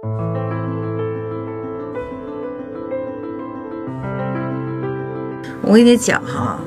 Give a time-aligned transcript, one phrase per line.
[0.00, 0.06] 我
[5.72, 6.60] 跟你讲哈，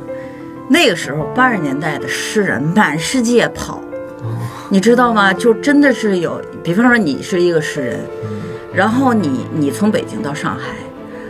[0.69, 3.81] 那个时候八十年代的诗人满世界跑，
[4.69, 5.31] 你知道吗？
[5.31, 8.01] 就真的是有，比方说你是一个诗人，
[8.73, 10.73] 然后你你从北京到上海，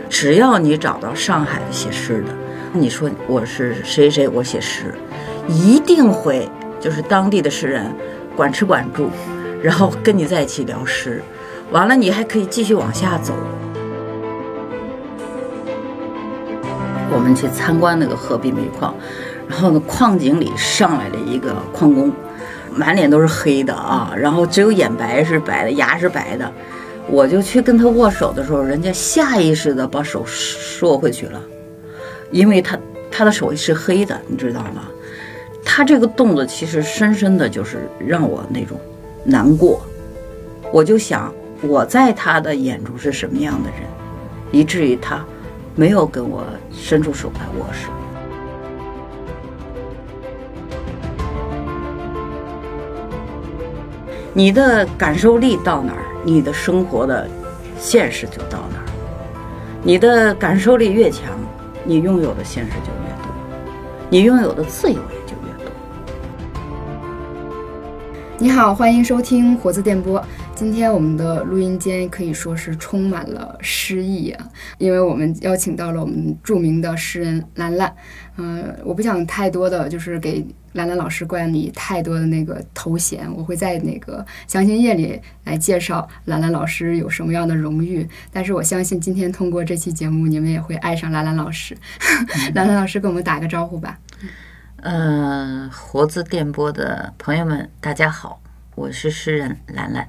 [0.08, 2.34] 只要你找到上海的写诗的，
[2.72, 4.92] 你说我是谁谁，我写诗，
[5.46, 6.50] 一定会
[6.80, 7.94] 就是当地的诗人
[8.34, 9.08] 管吃管住，
[9.62, 11.22] 然后跟你在一起聊诗，
[11.72, 13.32] 完了你还可以继续往下走。
[17.10, 18.94] 我们去参观那个鹤壁煤矿，
[19.48, 22.12] 然后呢，矿井里上来了一个矿工，
[22.74, 26.50] 满脸都是黑的啊，然后只有眼白是白的，牙是白的。
[27.08, 31.40] 我就去跟他握手的时候，人家下意识的把手缩回去了，
[32.30, 32.78] 因为他
[33.10, 34.84] 他的手是黑的，你知道吗？
[35.64, 38.78] 他这个动作其实深深的就是让我那种
[39.24, 39.80] 难过。
[40.72, 43.80] 我就想我在他的眼中是什么样的人，
[44.50, 45.24] 以至于他。
[45.74, 47.90] 没有跟我伸出手来握手。
[54.34, 57.26] 你的感受力到哪儿，你的生活的
[57.78, 58.84] 现实就到哪儿。
[59.82, 61.30] 你的感受力越强，
[61.84, 63.32] 你拥有的现实就越多，
[64.10, 65.72] 你拥有的自由也就越多。
[68.36, 70.22] 你好，欢迎收听活字电波。
[70.62, 77.92] 今天我们的录音间可以说是充满了诗意啊，因为我们邀请到了我们著名的诗人兰兰。
[78.36, 88.08] 嗯，我不想太多的就是给兰兰老师冠以太多的那个头衔，我会在那个详情页里来介绍兰兰老师有什么样的荣誉。
[88.32, 91.76] 但是我相信今天通过这期节目，你们也会爱上兰兰老师。
[92.54, 93.98] 兰兰老师跟我们打个招呼吧。
[94.76, 98.40] 呃，活字电波的朋友们，大家好，
[98.76, 100.08] 我是诗人兰兰。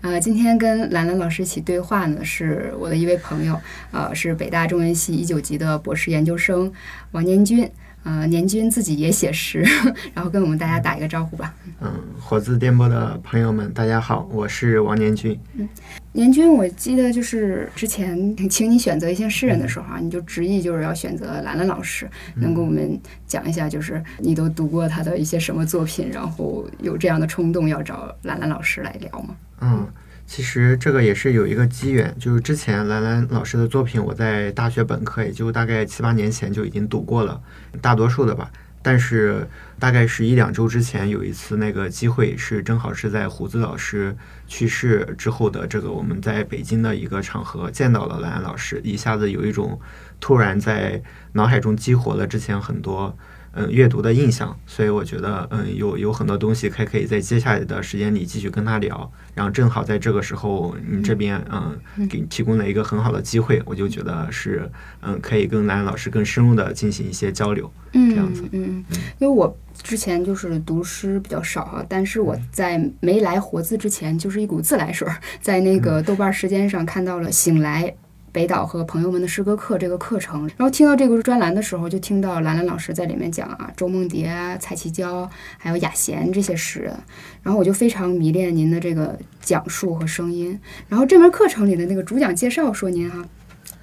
[0.00, 6.72] 呃，今天跟兰兰老师一起对话呢，是我的一位朋友，呃，是北大中文系一九级的博士研究生
[7.12, 7.70] 王年军。
[8.06, 9.64] 呃，年军自己也写诗，
[10.14, 11.52] 然后跟我们大家打一个招呼吧。
[11.80, 15.36] 嗯，火字电波的朋友们，大家好，我是王年军。
[15.54, 15.68] 嗯，
[16.12, 22.96] 年军，我记得就是之前请你选择一些诗人的时候啊，你就执意就是要选择兰兰老师，能跟我们
[23.26, 29.34] 讲一下，就是你都读过他的一些什么作品，然后有这样的冲动要找兰兰老师来聊吗？
[29.62, 29.84] 嗯。
[30.26, 37.40] 其实这个也是有一个机缘，就是之前兰兰老师的作品，我在大学本科也就大概七八年前就已经读过了，
[37.80, 38.50] 大多数的吧。
[38.82, 39.48] 但是
[39.80, 44.16] 大概是一两周之前有一次那个机会，是正好是在胡子老师
[44.46, 49.80] 去世之后的这个我们在北京的一个场合见到了兰兰老师，一下子有一种
[50.20, 53.16] 突然在脑海中激活了之前很多。
[53.58, 59.10] 嗯，阅读的印象，所以我觉得，嗯，有有很多东西还可以在接下来的时间里继续跟他聊。
[59.34, 68.44] 然后正好在这个时候，你这边嗯给提供了一个很好的机会，我就觉得是嗯可以跟兰兰老师更深入的进行一些交流，这样子。
[68.52, 68.84] 嗯，
[69.18, 75.08] 因为我之前就是读诗比较少哈，但是我在没来活字之前，就是一股自来水，
[75.40, 77.94] 在那个豆瓣时间上看到了醒来。
[78.36, 84.30] 北岛和朋友们的诗歌课这个课程，然后听到这个专栏的时候，就听到兰兰老师在里面讲啊，周梦蝶、
[84.60, 85.26] 蔡其娇，
[85.56, 86.94] 还有雅娴这些诗人，
[87.42, 90.60] 然后我就非常迷恋您的这个讲述和声音。
[90.86, 93.26] 然后这门课程里的那个主讲介绍说您哈，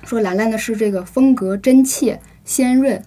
[0.03, 3.03] 说兰兰的是这个风格真切、鲜润、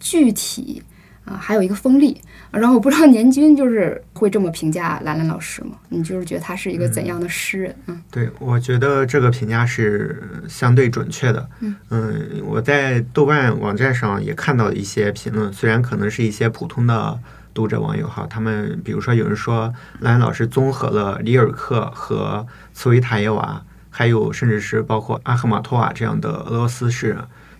[0.00, 0.82] 具体。
[1.28, 2.18] 啊，还有一个锋利，
[2.50, 5.72] 然后我不知道年军就是会这么评价兰兰老师吗？
[5.90, 7.76] 你就是觉得他是一个怎样的诗人？
[7.86, 11.46] 嗯，对，我觉得这个评价是相对准确的。
[11.60, 17.18] 嗯嗯，我在豆瓣网站上也看到一些评论，虽然可能是一些普通的
[17.52, 27.18] 读者网友哈，他们比如说有人说兰兰老师综合了里尔克和茨维塔耶娃，还有甚至是包括阿赫玛托瓦这样的俄罗斯诗人。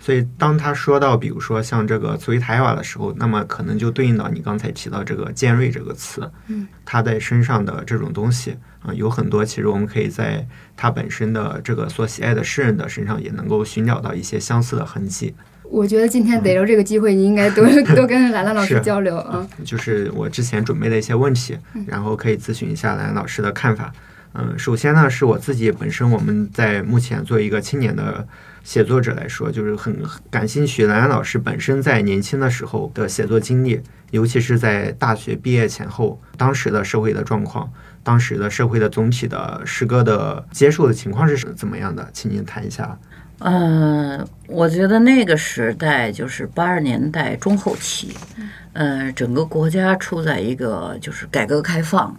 [0.09, 15.35] 所以，当他说到，比如说像这个茨维塔瓦的时候，那么可能就对应到你刚才提到这个尖锐这个词，嗯，他在身上的这种东西啊，有很多，其实我们可以在他本身的这个所喜爱的诗人的身上，也能够寻找到一些相似的痕迹。
[15.65, 19.47] 我觉得今天逮着这个机会，你应该多 多跟兰兰老师交流啊。
[19.63, 21.55] 就是我之前准备的一些问题，
[21.87, 23.93] 然后可以咨询一下兰兰老师的看法。
[24.33, 28.27] 嗯，首先呢，是我自己本身，我们在目前做一个青年的。
[28.69, 29.99] 写作者来说，就是很
[30.31, 30.85] 感兴趣。
[30.85, 33.81] 兰兰老师本身在年轻的时候的写作经历，
[34.11, 37.73] 尤其是在大学毕业前后，当时的社会的状况，
[38.03, 42.07] 当时的社会的总体的诗歌的接受的情况是怎么样的？
[42.13, 42.99] 请您谈一下。
[43.39, 48.15] 嗯，我觉得那个时代就是八十年代中后期，
[48.75, 52.15] 呃，整个国家处在一个就是改革开放。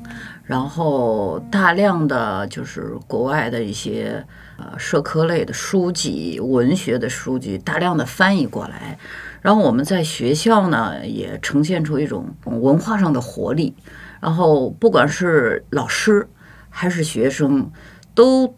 [0.45, 4.25] 然后大量的就是国外的一些
[4.59, 8.99] 呃社科类的书籍、文学的书籍，大量的翻译过来。
[9.41, 13.73] 然后我们在学校呢，也呈现出一种文化上的活力。
[14.19, 16.27] 然后不管是老师
[16.69, 17.71] 还是学生，
[18.13, 18.53] 都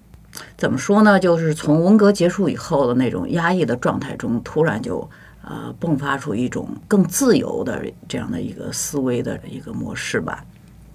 [0.58, 1.20] 怎么说呢？
[1.20, 5.08] 就是从文革结束以后的那种压抑的状态中，突然就
[5.44, 10.44] 呃迸发出一种更自由的这样的一个思维的一个模式吧。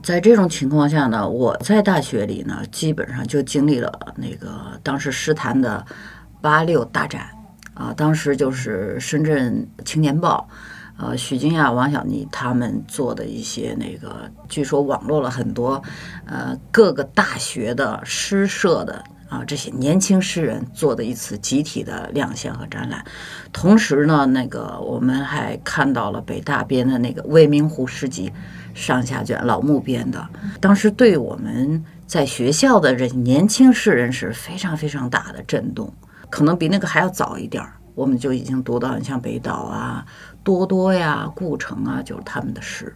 [0.07, 5.85] 在这种情况下呢，我在大学里呢，基本上就经历了那个当时诗坛的
[6.41, 7.29] 八六大展
[7.75, 10.49] 啊，当时就是深圳青年报。
[10.97, 15.83] 呃，许金亚、王小妮他们做的一些那个，据说网络了很多，
[16.25, 23.05] 呃，各个大学的诗社的啊这些年轻诗人做的一次集体的亮相和展览。
[23.53, 28.31] 同时呢，那个我们还看到了北大编的那个《未名湖诗集》
[28.75, 30.29] 上下卷，老木编的，
[30.61, 35.93] 当时对我们在学校的这年轻诗人是非常非常大的震动，
[36.31, 40.07] 可能比那个还要早一点儿，我们就已经读到你像北岛啊。
[40.45, 42.95] 多多呀，顾城啊，就是他们的诗，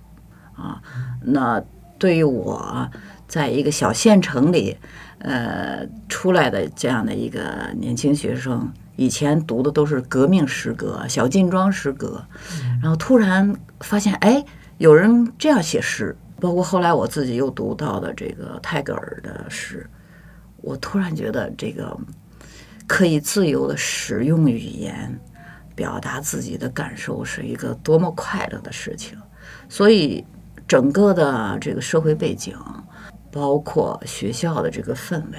[0.54, 0.80] 啊，
[1.20, 1.60] 那
[1.98, 2.88] 对于我
[3.26, 4.76] 在一个小县城里，
[5.20, 12.22] 呃，出来的这样的一个年轻学生，以前读的都是革命诗歌、小劲装诗歌，
[12.82, 14.44] 然后突然发现，哎，
[14.78, 19.88] 有人这样写诗，包括后来我自己又读到的这个泰戈尔的诗，
[20.58, 21.96] 我突然觉得这个
[22.86, 25.18] 可以自由的使用语言。
[25.76, 29.16] 表达自己的感受是一个多么快乐的事情，
[29.66, 30.22] 所以
[30.68, 32.54] 整个的这个社会背景，
[33.30, 35.38] 包括学校的这个氛围，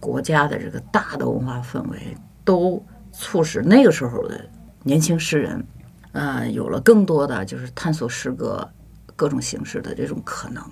[0.00, 4.40] 国家的这个大的文化氛围，都促使那个时候的
[4.82, 5.64] 年轻诗人，
[6.12, 8.68] 呃，有了更多的就是探索诗歌
[9.14, 10.62] 各种形式的这种可能。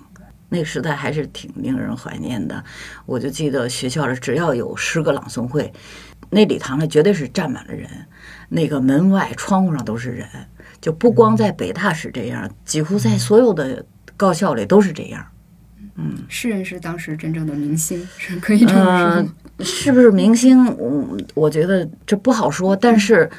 [0.53, 2.61] 那个时代还是挺令人怀念的。
[3.05, 5.71] 我就记得学校里只要有诗歌朗诵会，
[6.29, 7.89] 那礼堂里绝对是站满了人。
[8.49, 10.27] 那个门外窗户上都是人，
[10.81, 13.85] 就不光在北大是这样，几乎在所有的
[14.17, 15.25] 高校里都是这样。
[15.95, 19.21] 嗯，诗人是当时真正的明星， 是可以这么
[19.57, 19.65] 说。
[19.65, 20.65] 是不是明星？
[20.79, 22.75] 嗯，我觉得这不好说。
[22.75, 23.29] 但是，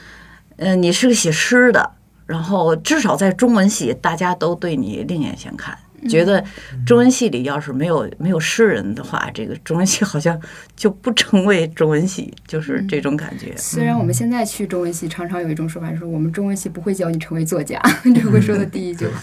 [0.56, 1.90] 嗯，你是个写诗的，
[2.26, 5.76] 然后至少在中文系，大家都对你另眼相看。
[6.08, 6.42] 觉得
[6.86, 10.38] 中文系里要是没有没有诗人的话，这个中文系好像
[10.76, 13.54] 就不成为中文系，就是这种感觉。
[13.56, 17.80] 虽然我们现在去中文系，常常有一种说法，说我们中文系不会教你成为作家，
[18.14, 19.20] 这会说的第一句话。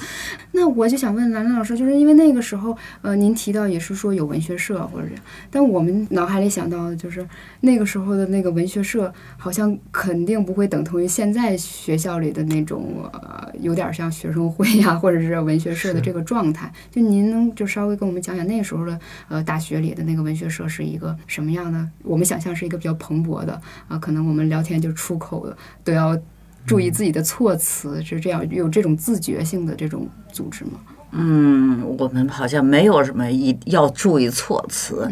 [0.52, 7.26] 那我就想问兰兰老师，就是因为那个时候，呃，您提到也是说有文学社或者这样，但我们脑海里想到的就是
[7.62, 16.69] 那个时候的那个文学社，好像肯定不会等同于现在学校里的那种，呃，有点像学生会呀，或者是文学社的这个状态。
[16.92, 21.88] 就您能就稍微跟我们讲讲那时候的呃大学里的那个文学社是一个什么样的？
[22.04, 26.18] 我们想象是一个比较蓬勃的啊，可能我们聊天就出口的都要
[26.66, 30.72] 注意自己的措辞，是这样有这种自觉性的这种组织吗？
[31.12, 35.12] 嗯，我们好像没有什么一要注意措辞，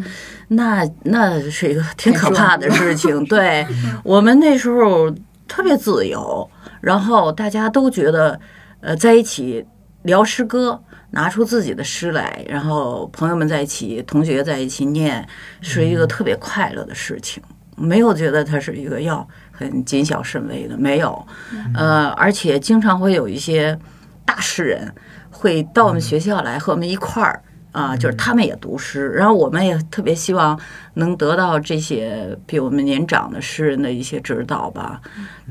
[0.49, 3.25] 那那是一个挺可怕的事情。
[3.25, 3.65] 对
[4.03, 5.09] 我们那时候
[5.47, 6.47] 特别自由，
[6.81, 8.39] 然后大家都觉得
[8.81, 9.65] 呃在一起
[10.03, 10.79] 聊诗歌。
[11.11, 15.25] 拿出自己的诗来，然后朋友们在一起，同学在一起念，
[15.61, 17.41] 是一个特别快乐的事情。
[17.77, 21.25] 没有觉得它是一个要很谨小慎微的，没有。
[21.73, 23.77] 呃，而且经常会有一些
[24.25, 24.91] 大诗人
[25.29, 30.59] 会到我们学校来和我们一块儿啊，就是他们也读诗，然后我们也特别希望
[30.95, 34.99] 能得到这些比我们年长的诗人的一些指导吧。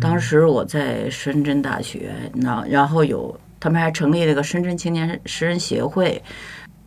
[0.00, 3.38] 当时我在深圳大学，那然后有。
[3.58, 6.22] 他们还成立了个深圳青年诗人协会，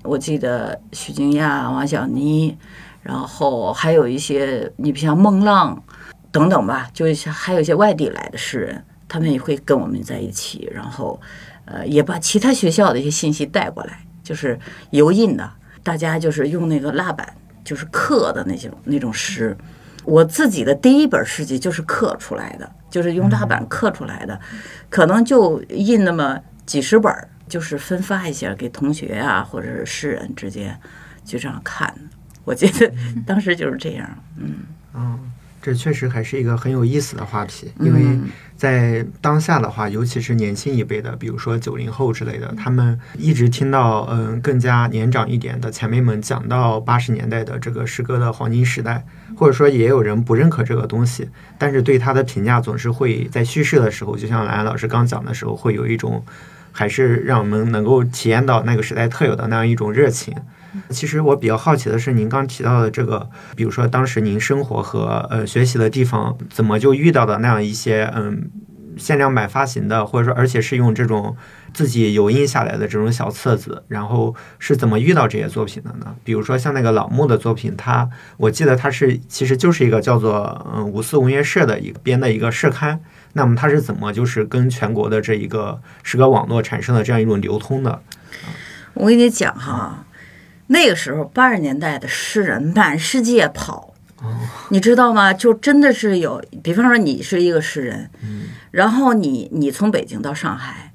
[0.03, 2.55] 我记得许金亚、王小妮，
[3.01, 5.83] 然后还有一些，你比像孟浪
[6.31, 11.19] 等等吧，就是还有一些外地来的诗人，他们也会跟我们在一起，然后
[11.65, 14.57] 呃也把其他学校的一些信息带过来，就是
[14.91, 15.51] 油印的，
[15.83, 17.27] 大家就是用那个蜡板，
[17.63, 19.57] 就是刻的那些那种诗。
[20.05, 24.39] 我自己的第一本诗集就是刻出来的，就是用蜡板刻出来的，
[24.89, 26.39] 可能就印那么。
[26.69, 30.79] 几十本儿，就是分发一下给同学啊，或者是诗人之间，
[31.25, 31.91] 就这样看。
[32.43, 32.93] 我觉得
[33.25, 34.07] 当时就是这样，
[34.37, 34.57] 嗯。
[34.93, 35.17] 哦，
[35.63, 38.19] 这确实还是一个很有意思的话题，因为
[38.55, 49.03] 在当下的话，尤其是年轻一辈的，比如说九零后之类的，他们一直听到嗯更加年长一点的前辈们讲到八十年代的这个诗歌的黄金时代，
[49.35, 56.23] 或者说也有人不认可这个东西，但是对他的评价总是会在叙事的时候，就像兰兰老师刚讲的时候，会有一种。
[56.71, 60.35] 还是让我们能够体验到那个时代特有的那样一种热情，
[60.89, 68.49] 其实我比较好奇的是，您刚提到的这个，比如说当时您生活和呃学习的地方，怎么就遇到的那样一些嗯
[68.97, 71.35] 限量版发行的，或者说而且是用这种
[71.73, 76.13] 自己油印下来的这种小册子，然后是怎么遇到这些作品的呢？
[76.23, 82.99] 比如说像那个老木的作品，它我记得它是其实就是一个叫做嗯五四文学社的一个编的一个社刊，
[83.33, 88.01] 那么它是怎么就是跟全国的这一个诗歌网络产生了这样一种流通的？
[88.93, 90.05] 我跟你讲哈，
[90.67, 93.93] 那个时候八十年代的诗人满世界跑，
[94.69, 95.31] 你知道吗？
[95.31, 98.09] 就真的是有，比方说你是一个诗人，
[98.71, 100.91] 然后你你从北京到上海，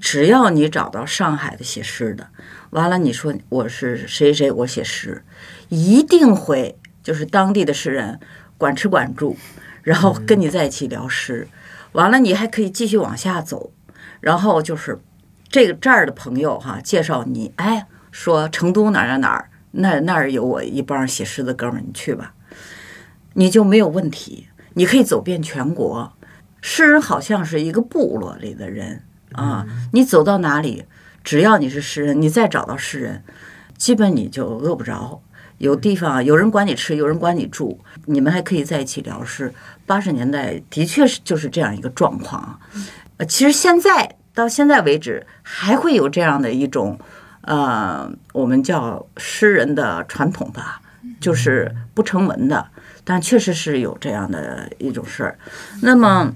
[0.00, 2.28] 只要你找到上海的写诗的，
[2.70, 5.24] 完了你说我是谁谁，我写诗，
[5.68, 8.20] 一定会就是当地的诗人
[8.56, 9.36] 管吃管住，
[9.82, 11.48] 然后跟你在一起聊诗，
[11.98, 13.72] 完了你还可以继续往下走，
[14.20, 15.00] 然后就是
[15.48, 22.34] 这个这儿的朋友哈介绍你，哎，说成都哪儿哪儿哪儿那那儿有我一帮写诗的哥们儿，你去吧，
[23.32, 26.12] 你就没有问题，你可以走遍全国。
[26.60, 29.02] 诗人好像是一个部落里的人
[29.32, 30.84] 啊，你走到哪里，
[31.24, 33.24] 只要你是诗人，你再找到诗人，
[33.76, 35.20] 基本你就饿不着。
[35.58, 39.52] 有地方有人管你吃，有人管你住，你们还可以在一起聊诗。
[39.86, 42.58] 八十年代的确是就是这样一个状况。
[43.16, 46.98] 呃，其实现在到现在为止，还会有这样的一种，
[47.40, 50.80] 呃，我们叫诗人的传统吧，
[51.20, 52.68] 就是不成文的，
[53.02, 55.38] 但确实是有这样的一种事儿。
[55.82, 56.32] 那么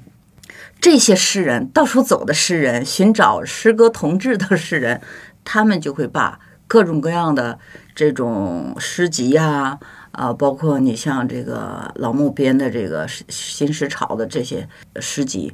[0.80, 5.00] 这些诗人到处走的诗人，寻找诗歌同志的诗人，
[5.44, 7.58] 他们就会把各种各样的
[7.94, 9.78] 这种诗集呀、
[10.12, 15.52] 啊，包括你像这个老木编的这个新新诗潮的这些诗集，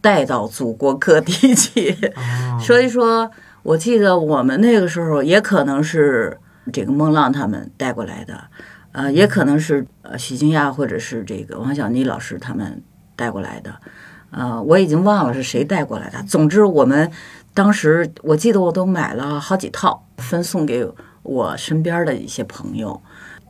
[0.00, 1.96] 带到祖国各地去。
[2.60, 3.30] 所以说，
[3.62, 6.38] 我记得我们那个时候也可能是
[6.72, 8.44] 这个孟浪他们带过来的，
[8.92, 12.82] 呃，也可能是呃许金亚或者是这个王小妮老师他们
[13.16, 13.74] 带过来的，
[14.30, 16.22] 呃，我已经忘了是谁带过来的。
[16.24, 17.10] 总之，我们
[17.54, 20.86] 当时我记得我都买了好几套，分送给
[21.22, 23.00] 我身边的一些朋友。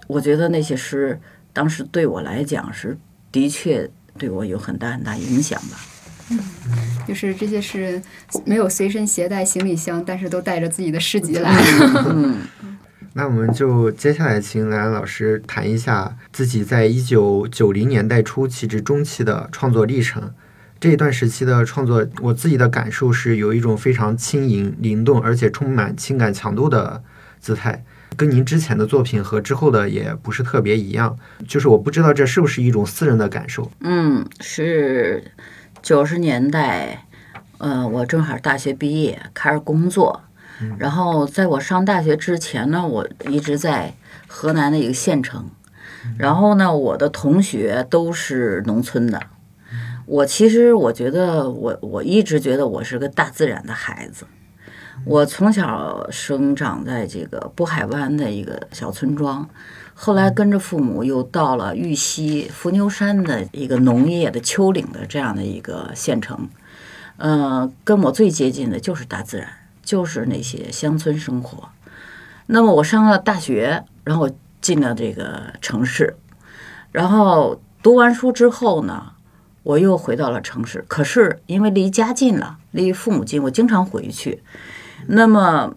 [0.08, 1.18] 我觉得那些诗
[1.52, 2.98] 当时对我来讲是
[3.30, 3.88] 的确
[4.18, 5.78] 对我有很大很大影响吧。
[7.06, 8.02] 就是这些诗人
[8.46, 11.50] 没有随身携带行李箱，但是都带着自己的诗集来。
[12.06, 12.38] 嗯，
[13.14, 20.32] 那我们就接下来请兰兰老师谈一下自己在一九九零年代初期至中期的创作历程。
[20.80, 27.02] 这一段时期的创作，我自己的感受是有一种非常轻盈、灵动，而且充满情感强度的
[27.42, 27.84] 姿态，
[28.16, 31.18] 跟您之前的作品和之后的也不是特别一样。
[31.46, 33.70] 就是我不知道这是不是一种私人的感受。
[33.80, 35.24] 嗯，是
[35.82, 37.04] 九十年代，
[37.58, 40.22] 呃，我正好大学毕业开始工作，
[40.78, 43.92] 然后在我上大学之前呢，我一直在
[44.28, 45.50] 河南的一个县城，
[46.16, 49.20] 然后呢，我的同学都是农村的。
[50.04, 54.26] 我其实我觉得我我一直觉得我是个大自然的孩子，
[55.04, 59.48] 我从小生长在这个渤海湾的一个小村庄，
[59.94, 66.48] 后来跟着父母又到了玉溪伏牛山的一个农业的丘陵的这样的一个县城，
[67.16, 69.48] 呃，跟我最接近的就是大自然，
[69.82, 71.68] 就是那些乡村生活。
[72.46, 74.30] 那么我上了大学，然后
[74.60, 76.16] 进了这个城市，
[76.92, 79.08] 然后读完书之后呢。
[79.64, 84.42] 我又回到了城市，可是因为离家近了，离父母近，我经常回去。
[85.06, 85.74] 那么，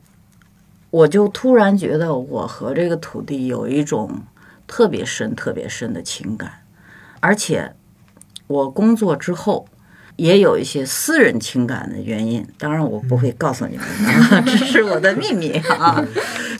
[0.90, 4.24] 我就突然觉得我和这个土地有一种
[4.68, 6.52] 特别深、特别深的情感，
[7.20, 7.74] 而且
[8.48, 9.68] 我工作之后
[10.16, 12.48] 也有一些私人情感的原因。
[12.58, 16.06] 当然，我不会告诉你们啊， 这是我的秘密啊。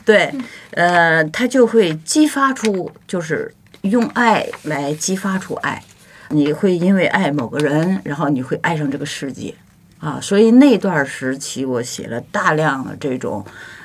[0.04, 0.32] 对，
[0.72, 5.82] 呃，它就会激发出，就是用爱来激发出爱。
[6.30, 9.54] 你会因为爱某个人，然后你会爱上这个世界，
[9.98, 13.44] 啊，所以那段时期我写了大量的这种，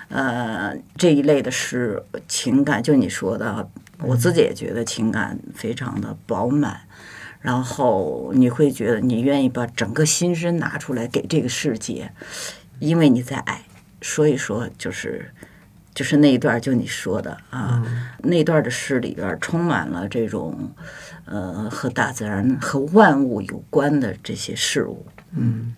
[0.10, 6.82] 呃，这一类的诗，情感就你说的，我自己也觉得情感非常的饱满，
[7.39, 12.12] 然后你会觉得你愿意把整个心身拿出来给这个世界，
[12.80, 13.63] 因为你在爱，
[14.01, 15.32] 所以说就是。
[15.94, 17.84] 就是那一段，就你说的啊，
[18.20, 20.72] 那段的诗里边充满了这种，
[21.25, 25.06] 呃，和大自然和万物有关的这些事物。
[25.35, 25.73] 嗯，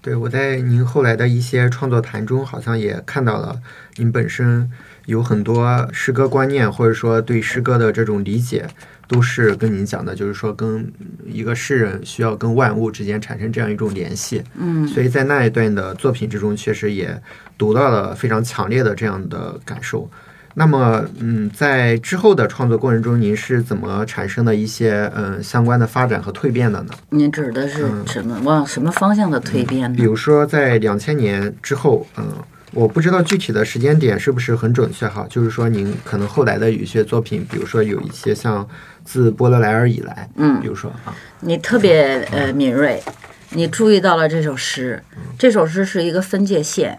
[0.00, 3.60] 对，我在您后来的一些创作谈中，好像也看到了
[3.96, 4.70] 您本身
[5.06, 8.66] 有很多诗歌观念，或者说对诗歌的这种理解，
[9.06, 10.92] 都是跟您讲的，就是说跟
[11.26, 14.42] 一个诗人需要跟万物之间产生这样一种联系。
[14.54, 17.20] 嗯，所以在那一段的作品之中，确实也
[17.58, 20.10] 读到了非常强烈的这样的感受。
[20.54, 26.92] 那么，嗯，在之后的创作过程中，您是怎么产生的一些嗯相关的发展和蜕变的呢？
[27.10, 28.38] 您指的是什么？
[28.44, 29.96] 往什么方向的蜕变呢？
[29.96, 32.24] 比如说，在两千年之后，嗯，
[32.72, 35.26] 我不知道具体的时间点是不是很准确哈。
[35.30, 38.66] 就是说，您可能后来的有一些作品，比如说有一些像
[39.04, 43.02] 自波德莱尔以来，嗯比如说啊，你特别呃敏锐，
[43.50, 45.02] 你注意到了这首诗，
[45.38, 46.92] 这首诗是一个分界线。
[46.92, 46.98] 嗯、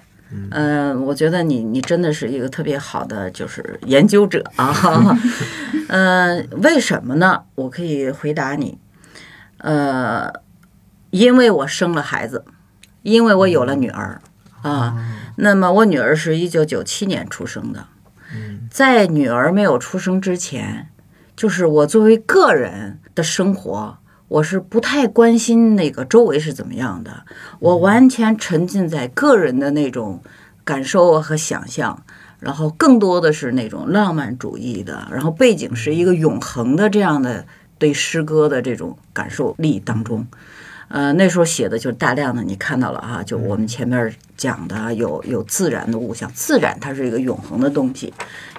[1.06, 5.18] 我觉得你你真的是一个特别好的就是研究者啊。
[5.90, 7.44] 呃，为什么呢？
[7.56, 8.78] 我可以回答你，
[9.58, 10.32] 呃，
[11.12, 12.46] 因为我生了孩子，
[13.02, 14.22] 因为我有了女儿
[14.62, 14.96] 啊。
[15.36, 17.88] 那么我女儿是一九九七年出生的，
[18.72, 20.90] 在女儿没有出生之前，
[21.36, 23.98] 就是我作为个人的生活，
[24.34, 27.24] 我是不太关心那个周围是怎么样的，
[27.60, 30.24] 我完全沉浸在个人的那种
[30.63, 32.04] 感受和想象，
[32.40, 37.46] 然后更多的是那种浪漫主义的，然后背景是一个永恒的这样的
[37.78, 40.25] 对诗歌的这种感受力当中。
[40.88, 48.12] 呃，那时候写的就是大量的，你看到了啊，就我们前面讲的有有自然的物象，自然它是一个永恒的东西，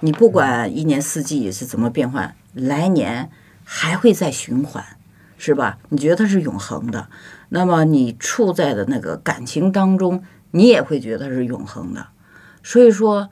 [0.02, 3.28] 你不管一年四季是怎么变换，来年
[3.64, 4.85] 还会再循环，
[5.45, 5.77] 是吧？
[5.91, 7.07] 你觉得它是永恒的，
[7.51, 10.23] 那么你处在的那个感情当中，
[10.53, 12.07] 你也会觉得它是永恒的。
[12.63, 13.29] 所以说，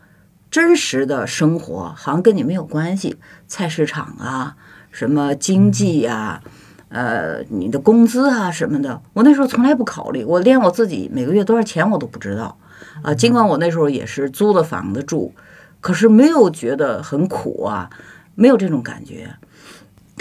[0.51, 3.17] 真实的生活好像跟你没有关系，
[3.47, 4.57] 菜市场啊，
[4.91, 6.43] 什么经济呀、
[6.91, 12.59] 呃，你的工资啊什么的，我那时候从来不考虑，我连我自己每个月多少钱我都不知道
[13.03, 13.15] 啊。
[13.15, 15.33] 尽管我那时候也是租的房子住，
[15.81, 17.89] 可是没有觉得很苦啊，
[18.35, 19.35] 没有这种感觉。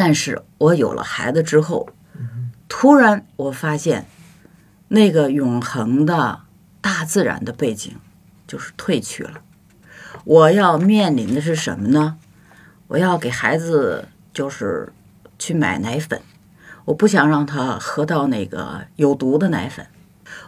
[0.04, 1.88] 但是我有了孩子之后，
[2.68, 4.08] 突然我发现，
[4.88, 6.40] 那个永恒的
[6.82, 7.96] 大自然的背景
[8.48, 9.42] 就是褪去了。
[10.24, 12.18] 我要面临的是什么呢？
[12.88, 14.92] 我要给孩子就是
[15.38, 16.20] 去买奶粉，
[16.86, 19.86] 我不想让他喝到那个有毒的奶粉，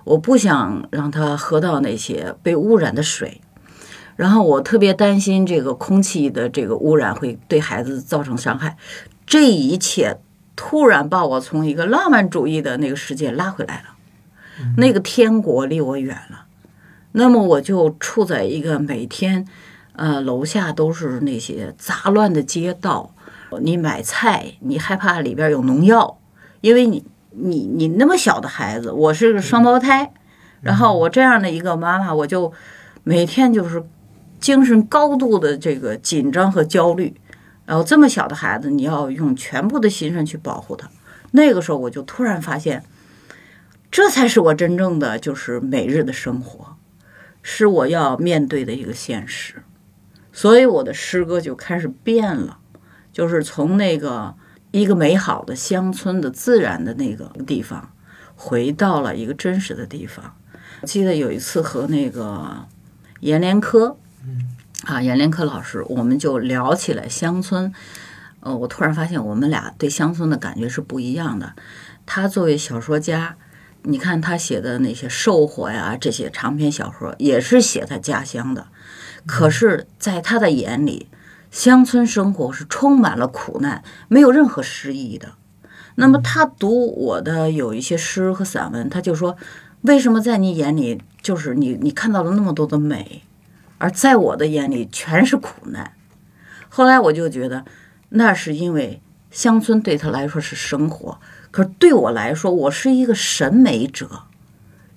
[0.04, 3.40] 我不想让他喝到那些被污染的水。
[4.16, 8.78] 然后我特别担心这个空气的这个污染会对孩子造成伤害。
[9.26, 10.18] 这一切
[10.56, 13.96] 突然把我从一个浪漫主义的那个世界拉回来了，
[14.78, 16.46] 那个天国离我远了。
[17.14, 19.48] 那么我就处在一个每天，
[19.96, 23.14] 呃，楼下都是那些杂乱的街道。
[23.62, 26.18] 你买菜，你害怕里边有农药，
[26.62, 30.12] 因为你你你那么小的孩子，我是个双胞胎，
[30.62, 32.52] 然后我这样的一个妈妈，我就
[33.04, 33.84] 每天就是
[34.40, 37.14] 精神高度的这个紧张和焦虑。
[37.66, 40.90] 然后这么小的孩子，你要用全部的心神去保护他。
[41.32, 42.84] 那个时候，我就突然发现，
[43.90, 46.76] 这才是我真正的就是每日的生活，
[47.42, 49.64] 是我要面对的一个现实。
[50.32, 52.60] 所以我的诗歌就开始变了，
[53.12, 54.36] 就是从那个
[54.72, 57.94] 一个美好的乡村的自然的那个地方，
[58.36, 60.36] 回到了一个真实的地方。
[60.84, 62.66] 记得有一次和那个
[63.22, 63.98] 阎连科，
[64.84, 67.74] 啊，阎连科老师，我们就聊起来乡村。
[68.42, 71.54] 呃，我突然发现我们俩对乡村的感觉是不一样的。
[72.06, 73.38] 他作为小说家，
[73.84, 78.68] 你看他写的那些《兽火》呀，这些长篇小说，也是写他家乡的。
[79.26, 81.08] 可是，在他的眼里，
[81.50, 85.36] 乡村生活是充满了苦难，没有任何诗意的。
[85.96, 89.38] 那么他读我的有一些诗和散文，他就说：
[89.84, 93.24] 为什么在你眼里，就是你你看到了那么多的美？
[93.84, 95.92] 而在我的眼里全是苦难。
[96.70, 97.66] 后来我就觉得，
[98.08, 101.20] 那是因为乡村对他来说是生活，
[101.52, 104.22] 可是对我来说，我是一个审美者，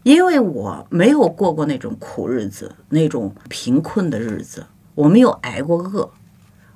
[0.04, 6.12] 因为我没有过过那种苦日子，那种贫困的日子，我没有挨过饿。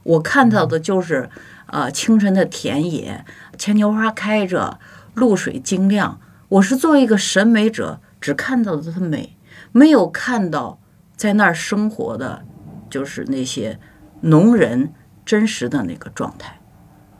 [0.02, 1.30] 我看到的就是，
[1.66, 3.24] 呃，清晨的田野，
[3.56, 4.80] 牵牛花开着，
[5.14, 6.18] 露水晶亮。
[6.48, 9.36] 我是作为一个审美者，只看到的它美，
[9.70, 10.80] 没有看到
[11.20, 12.46] 在那儿生活的，
[12.88, 13.78] 就是那些
[14.22, 16.58] 农人真实的那个状态。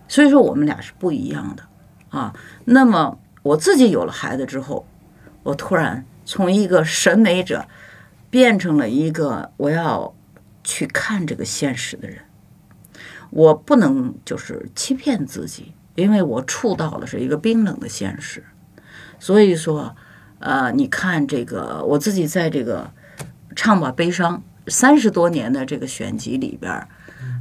[0.09, 1.65] 所以说，我们俩是不一样的
[2.09, 2.35] 啊。
[2.65, 4.87] 那么我自己有了孩子之后，
[5.43, 7.67] 我突然从一个审美者
[8.31, 10.15] 变成了一个我要
[10.65, 12.21] 去看这个现实的人。
[13.29, 18.43] 我不能就是欺骗自己，因为我触到的是一个冰冷的现实。
[19.19, 19.95] 所以说，
[20.39, 22.85] 呃，你看这个，我自己在这个
[23.55, 26.89] 《唱吧悲伤》三十多年的这个选集里边儿，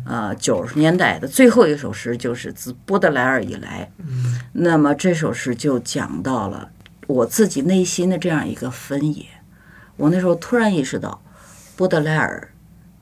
[0.05, 3.91] 呃，九十年代的最后一首诗就是自波德莱尔以来。
[4.53, 6.71] 那么这首诗就讲到了
[7.07, 9.25] 我自己内心的这样一个分野。
[9.97, 11.21] 我那时候突然意识到，
[11.75, 12.51] 波德莱尔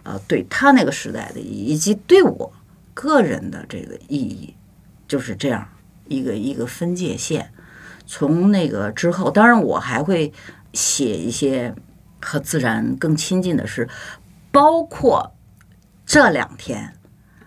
[0.04, 2.52] 呃，对他那个时代的意义，以及对我
[2.93, 4.56] 个人的这个意义，
[5.08, 5.67] 就是这样
[6.08, 7.52] 一个一个分界线。
[8.06, 10.32] 从那个之后，当然我还会
[10.74, 11.76] 写一些
[12.21, 13.88] 和自然更亲近的是，
[14.51, 15.34] 包括
[16.06, 16.93] 这两天，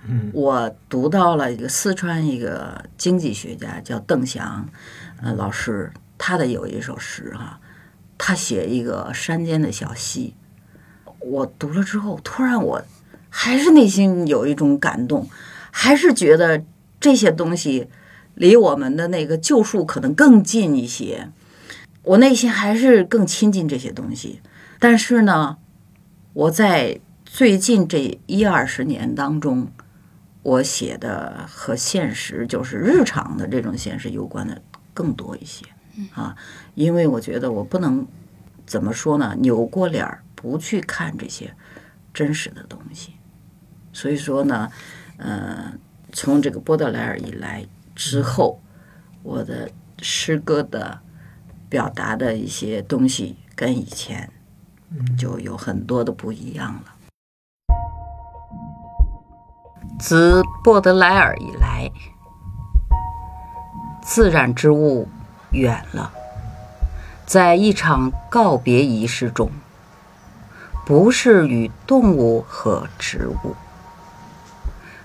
[0.06, 4.68] 嗯我读到了一个四川一个经济学家叫邓翔，
[5.22, 7.60] 呃，老师，他的有一首诗哈、
[8.16, 10.34] 他写一个山间的小溪，
[11.18, 12.82] 我读了之后，突然我
[13.28, 15.28] 还是内心有一种感动，
[15.70, 16.62] 还是觉得
[17.00, 17.88] 这些东西
[18.34, 21.30] 离我们的那个救赎可能更近一些，
[22.02, 24.40] 我内心还是更亲近这些东西。
[24.80, 25.58] 但是呢，
[26.32, 29.70] 我在最近这一二十年当中，
[30.42, 34.60] 我写的和现实就是日常的这种现实有关的
[34.92, 35.66] 更多一些
[36.14, 36.34] 啊，
[36.74, 38.06] 因为我觉得我不能
[38.66, 41.54] 怎么说呢，扭过脸儿不去看这些
[42.14, 43.12] 真实的东西。
[43.92, 44.70] 所以说呢，
[45.18, 45.72] 呃，
[46.10, 48.62] 从这个波德莱尔以来之后，
[49.22, 50.98] 我的诗歌的
[51.68, 54.30] 表达的一些东西跟以前
[55.18, 56.94] 就有很多的不一样了。
[59.98, 61.90] 自波德莱尔以来，
[64.02, 65.08] 自然之物
[65.50, 66.10] 远了，
[67.26, 69.50] 在一场告别仪式中，
[70.86, 73.54] 不是与动物和植物。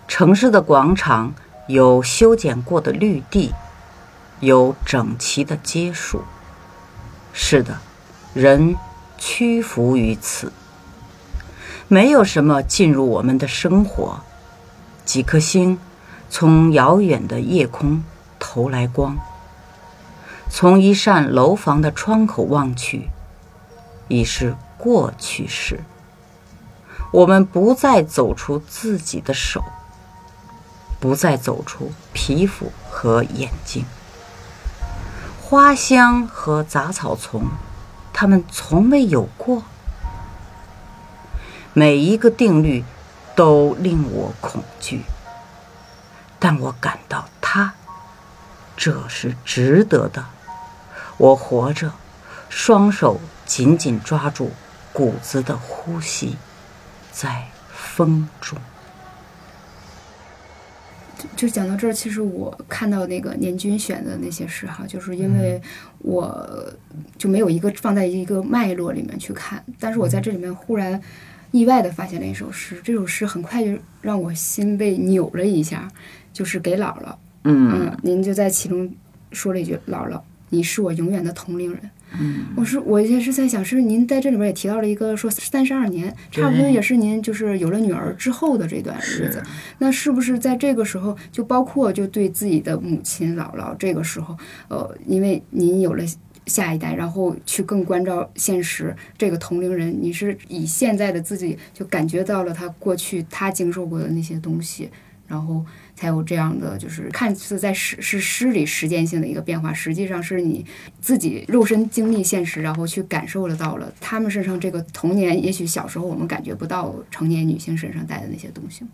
[0.07, 1.33] 城市的广场
[1.67, 3.53] 有修剪过的绿地，
[4.39, 6.21] 有整齐的街树。
[7.33, 7.77] 是的，
[8.33, 8.75] 人
[9.17, 10.51] 屈服于此。
[11.87, 14.21] 没有什么进入我们的生活。
[15.05, 15.79] 几颗星
[16.29, 18.03] 从遥远的夜空
[18.39, 19.17] 投来光，
[20.49, 23.09] 从一扇楼房的窗口望去，
[24.07, 25.83] 已是过去式。
[27.11, 29.63] 我们不再走出自己的手，
[30.99, 33.85] 不再走出皮肤和眼睛。
[35.41, 37.43] 花香和杂草丛，
[38.17, 39.63] 他们从未有过。
[41.73, 42.85] 每一个定律
[43.35, 45.01] 都令我恐惧，
[46.39, 47.73] 但我感到它，
[48.77, 50.23] 这是值得的。
[51.17, 51.91] 我活着，
[52.47, 54.53] 双手紧紧抓住
[54.93, 56.37] 谷子的呼吸，
[57.11, 58.57] 在风中。
[61.35, 65.61] 就讲到这儿，其实我看到那个年均选的那些诗哈，就是因为
[65.99, 66.73] 我
[67.17, 71.01] 就没有一个放在一个脉络里面去看，但是我在这里面忽然
[71.51, 75.89] 意外的发现了一首诗，这首诗很快就让我心被扭了一下，
[76.33, 77.71] 就是给姥姥，嗯。
[77.73, 78.91] 嗯，您就在其中
[79.31, 81.79] 说了一句：“姥姥，你是我永远的同龄人。”
[82.19, 89.41] 嗯，我是我也是在想，是您在这里边也提到了一个说三十二年，差不多也是您就是有了女儿之后的这段日子。
[89.79, 96.03] 那是不是在这个时候，就包括就对自己的母亲姥姥，这个时候，呃，因为您有了
[96.45, 104.89] 下一代，然后去更关照现实，这个同龄人，你是以现在的自己就感觉到了他过去他经受过的那些东西，
[105.27, 110.65] 然后才有这样的就是看似在诗是诗里实践性的一个变化，实际上是你
[110.99, 118.85] 自己肉身经历现实，然后去感受得到了他们身上这个童年，也许小时候我们感觉不到成年女性身上带的那些东西。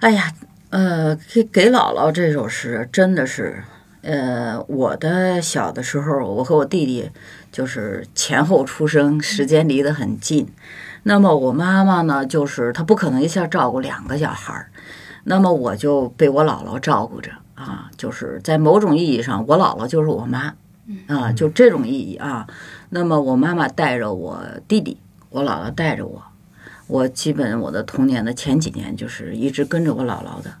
[0.00, 0.32] 哎呀，
[0.70, 3.62] 呃，给给姥姥这首诗真的是，
[4.00, 7.08] 呃，我的小的时候，我和我弟弟
[7.52, 10.48] 就是前后出生，时间离得很近。
[11.04, 14.71] 那么我妈妈呢，就是她不可能一下照顾两个小孩儿，
[15.24, 20.54] 那么我就被我姥姥照顾着啊，就是在某种意义上，我姥姥就是我妈
[21.06, 22.46] 啊，就这种意义啊。
[22.90, 24.98] 那么我妈妈带着我弟弟，
[25.30, 26.22] 我姥姥带着我，
[26.88, 30.52] 我基本我的童年的前几年就是一直跟着我姥姥的，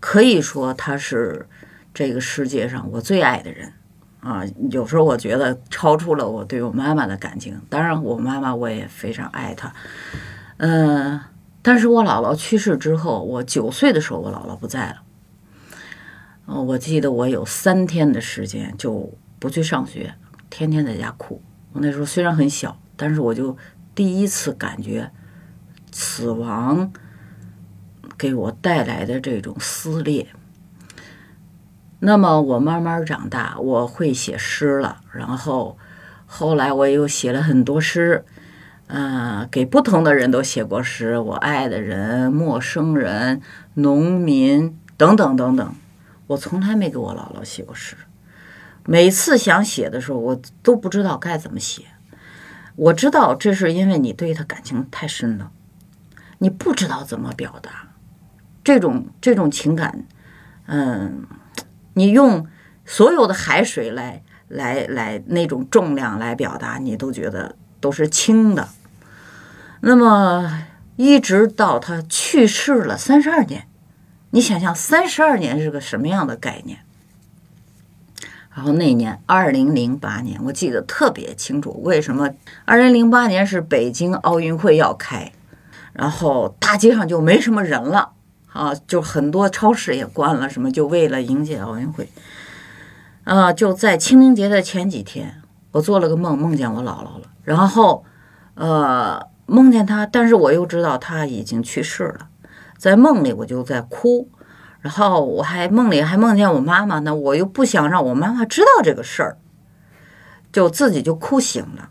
[0.00, 1.46] 可以说她是
[1.92, 3.72] 这个世界上我最爱的人
[4.20, 4.42] 啊。
[4.70, 9.72] 有时候我觉得超出了我对我妈妈的感情，当然我妈妈我也非常爱她，
[10.56, 11.20] 嗯、
[11.66, 15.02] 但是我姥姥去世之后，我九岁的时候我姥姥不在了，
[16.46, 20.14] 呃，我记得我有三天的时间就不去上学，
[20.48, 21.42] 天天在家哭。
[21.72, 23.56] 我那时候虽然很小，但是我就
[23.96, 25.10] 第一次感觉
[25.90, 26.92] 死亡
[28.16, 30.28] 给我带来的这种撕裂。
[31.98, 35.76] 那么我慢慢长大，我会写诗了，然后
[36.26, 38.24] 后来我又写了很多诗，
[38.88, 43.42] 呃，给不同的人都写过诗，我爱的人、陌生人、
[43.74, 45.74] 农民等等等等，
[46.28, 47.96] 我从来没给我姥姥写过诗。
[48.84, 51.82] 每次想写的时候，我都不知道该怎么写。
[52.76, 55.50] 我知道这是因为你对他感情太深了，
[56.38, 57.88] 你不知道怎么表达
[58.62, 60.04] 这种这种情感，
[60.66, 61.24] 嗯，
[61.94, 62.46] 你用
[62.84, 68.70] 所有的海水来来来那种重量来表达，你都觉得都是轻的。
[69.78, 70.64] 那么
[70.96, 73.68] 一直到他去世了三十二年，
[74.30, 76.80] 你想想三十二年是个什么样的概念？
[78.52, 82.30] 然后那年二零零八年，我记得特别清楚，为什么？
[82.64, 85.30] 二零零八年是北京奥运会要开，
[85.92, 88.14] 然后大街上就没什么人了
[88.52, 92.08] 啊，就很多超市也关了，什么就为了迎接奥运会。
[93.22, 98.04] 啊，就在清明节的前几天，我做了个梦，梦见我姥姥了，然后
[98.54, 102.28] 呃梦见她，但是我又知道她已经去世了，
[102.76, 104.28] 在梦里我就在哭。
[104.80, 109.38] 然后我还梦里还梦见我妈妈呢，我又不想让我妈妈知道这个事儿，
[110.52, 111.88] 就自己就哭醒了。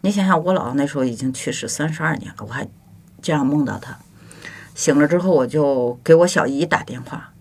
[0.00, 2.66] 你想想，我姥姥那时候已经去世三十二年了，我还
[3.22, 3.96] 这样梦到她。
[4.74, 7.32] 醒了之后，我就给我小姨打电话，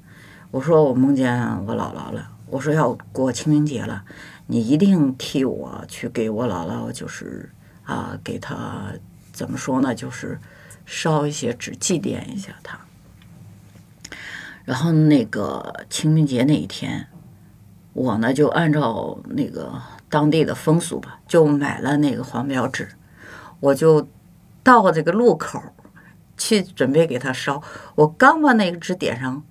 [0.52, 4.04] 我说我梦见我姥姥了，我说要过清明节了，
[4.54, 7.50] 你一定替我去给我姥姥，就是
[7.86, 8.94] 啊，给她
[9.32, 10.40] 怎么说呢，就是
[10.86, 12.80] 烧一些纸祭奠一下她。
[14.64, 17.08] 然后那个清明节那一天，
[17.94, 22.90] 我呢就按照那个当地的风俗吧，就买了那个黄标纸，
[23.60, 24.08] 我就
[24.62, 25.60] 到这个路口
[26.38, 27.60] 去准备给他烧。
[27.96, 29.44] 我刚把那个纸点上，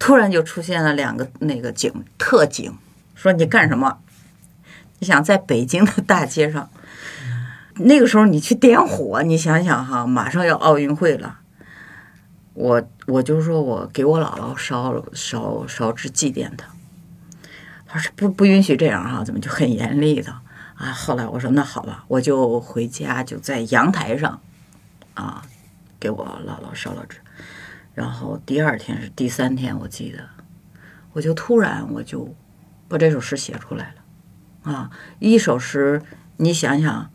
[0.00, 2.76] 突然就出现了两个那个警特警，
[3.14, 4.00] 说你干什么？
[5.02, 6.70] 你想在北京的 大街上，
[7.74, 11.40] 那个时候你去点火，你想想哈，马上要奥运会了。
[12.54, 16.68] 我我就说我给我姥姥烧烧烧纸祭奠她，
[17.84, 20.30] 他说不不允许这样哈，怎么就很严厉的
[20.76, 20.92] 啊？
[20.92, 24.40] 后来我说那好吧，我就回家就在阳台上
[25.14, 25.42] 啊
[25.98, 27.18] 给我姥姥烧了纸，
[27.92, 30.22] 然后第二天是第三天我记得，
[31.12, 32.32] 我就突然我就
[32.86, 34.01] 把这首诗写出来了
[34.62, 34.90] 啊！
[35.18, 36.00] 一首诗
[36.36, 37.10] 你想想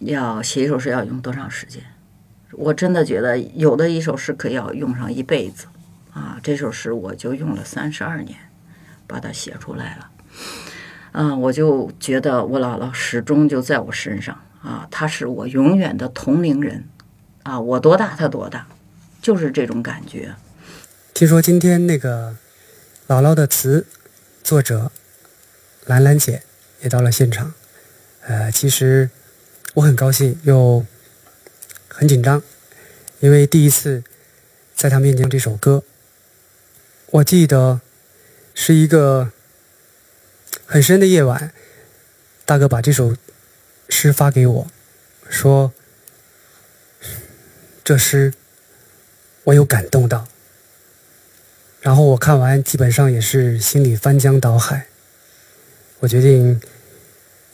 [0.00, 1.82] 要写一首诗要用多长时间？
[2.52, 5.66] 我真的觉得有的一首诗可以要用上一辈子，
[6.12, 8.38] 啊，这首诗我就用了三十二年，
[9.06, 10.10] 把它写出来了。
[11.12, 16.88] 嗯，我就觉得我姥姥始终就在我身上啊，她是我永远的同龄人，
[17.44, 18.66] 啊，我多大她多大，
[19.22, 20.34] 就是这种感觉。
[21.12, 22.36] 听说今天那个
[23.06, 23.86] 姥姥的词
[24.42, 24.90] 作者
[25.86, 26.42] 兰兰姐
[26.84, 27.52] 也到了现场，
[28.20, 29.10] 呃，其实
[29.74, 30.86] 我很高兴又。
[31.96, 32.42] 很紧张，
[33.20, 34.02] 因为第一次
[34.74, 35.84] 在他面前这首歌，
[37.06, 37.80] 我记得
[38.52, 39.30] 是一个
[40.66, 41.52] 很深的夜晚，
[42.44, 43.16] 大哥把这首
[43.88, 44.66] 诗发给我，
[45.28, 45.72] 说
[47.84, 48.34] 这诗
[49.44, 50.26] 我有感动到，
[51.80, 54.88] 然后我看完基本上也是心里翻江倒海，
[56.00, 56.60] 我决定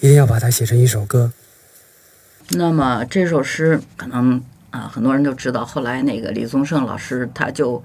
[0.00, 1.32] 一定要把它写成一首歌。
[2.50, 5.64] 那么这首诗可能啊，很多人都知道。
[5.64, 7.82] 后来那个李宗盛老师他就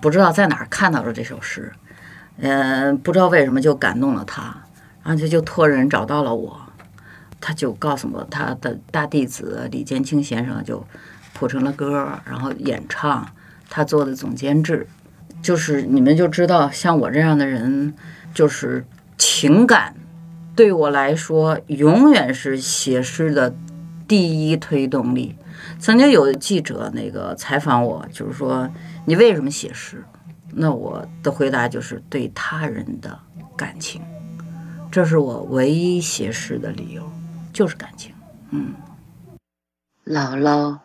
[0.00, 1.72] 不知道在哪儿看到了这首诗，
[2.38, 4.64] 嗯，不知道为什么就感动了他，
[5.02, 6.58] 然后就就托人找到了我，
[7.40, 10.86] 他就告诉我他的大弟子李建清先生就
[11.34, 13.28] 谱成了歌，然后演唱，
[13.68, 14.86] 他做的总监制，
[15.42, 17.92] 就是你们就知道，像我这样的人，
[18.32, 18.84] 就是
[19.18, 19.94] 情感
[20.54, 23.54] 对我来说永远是写诗的。
[24.08, 25.36] 第一推动力，
[25.78, 28.68] 曾经有记者那个采访我，就是说
[29.04, 30.04] 你为什么写诗？
[30.52, 33.20] 那我的回答就是对他人的
[33.56, 34.02] 感情，
[34.90, 37.08] 这是我唯一写诗的理由，
[37.52, 38.12] 就是感情。
[38.50, 38.74] 嗯，
[40.04, 40.80] 姥姥，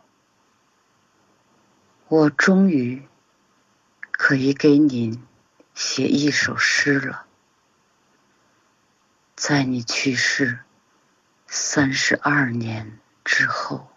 [2.08, 3.02] 我终于
[4.12, 5.20] 可以给您
[5.74, 7.25] 写一首诗了，
[9.36, 10.60] 在你去世
[11.46, 13.00] 三十二年。
[13.26, 13.90] 之后，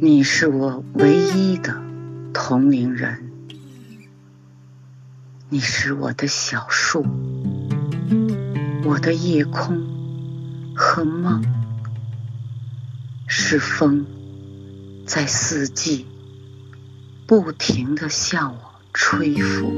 [0.00, 1.80] 你是我唯一的
[2.34, 3.30] 同龄人，
[5.48, 7.06] 你是我的小树，
[8.84, 11.44] 我的夜空和梦，
[13.28, 14.04] 是风
[15.06, 16.06] 在四季
[17.26, 19.72] 不停的向我吹拂，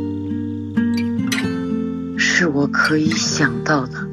[2.37, 4.09] 是我可以想到的。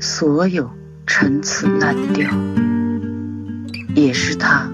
[0.00, 0.74] 所有
[1.06, 2.30] 陈词滥调，
[3.94, 4.66] 也是他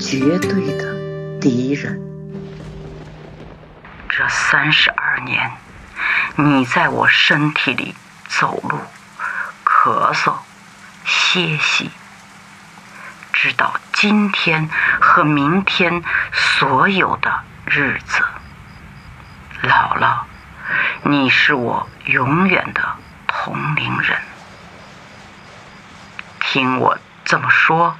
[0.00, 2.02] 绝对的敌人。
[4.08, 5.52] 这三十二年，
[6.34, 7.94] 你在我身体里
[8.26, 8.80] 走路、
[9.64, 10.34] 咳嗽、
[11.06, 11.88] 歇息，
[13.32, 14.68] 直到今天
[15.00, 17.30] 和明天所有的
[17.64, 18.24] 日子。
[19.62, 20.03] 姥姥，
[21.14, 22.82] 你是我永远的
[23.28, 24.18] 同龄人。
[26.40, 27.94] 听我这么说，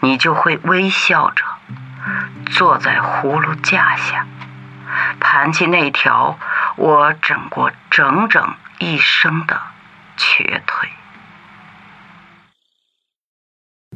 [0.00, 1.44] 你就会微笑着
[2.52, 4.28] 坐在葫芦架下，
[5.18, 6.38] 盘起那条
[6.76, 9.60] 我整过整整一生的
[10.16, 10.88] 瘸腿。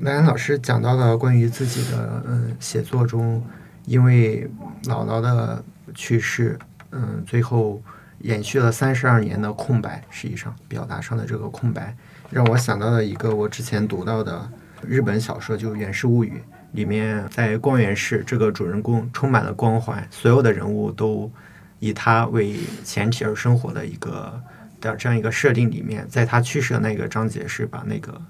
[0.02, 3.46] 兰兰老师讲到了关于自己的嗯写作中，
[3.84, 4.50] 因为
[4.84, 6.58] 姥姥的去世，
[6.90, 7.80] 嗯，最后
[8.20, 11.94] 延续了三十二年的空白，实际上表达上的这个空白，
[12.30, 14.50] 让我想到了一个我之前读到的
[14.86, 16.34] 日本小说，就《源氏物语》
[16.72, 21.30] 里面，在光源氏这个主人公充满了光环，所有的人物都
[21.78, 24.40] 以他为前提而生活的一个
[24.80, 28.20] 的这样一个设定里面，在他去世的那个章节是把那个。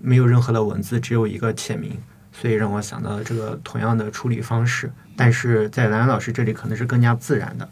[0.00, 1.90] 没有任何的文字，只有一个签名，
[2.30, 4.88] 所以让我想到了这个同样的处理方式。
[5.16, 7.68] 但是在兰兰老师这里可能是更加自然的，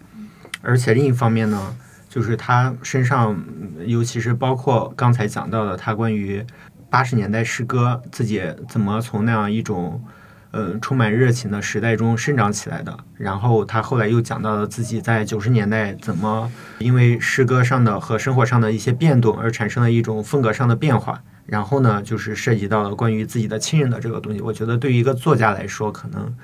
[0.66, 1.76] 而且另一方面呢，
[2.09, 3.40] 就是他身上，
[3.87, 6.44] 尤其是包括刚才讲到的他关于
[6.90, 10.02] 八十年代诗歌自己怎么从那样一种
[10.50, 21.22] 呃充满热情的时代中生长起来的，然后他后来又讲到了自己在九十年代怎么因为诗歌上的和生活上的一些变动而产生了一种风格上的变化。
[21.46, 24.40] 然后呢，就是涉及到了关于自己的亲人的这个东西。
[24.40, 26.35] 我觉得对于一个作家来说，可能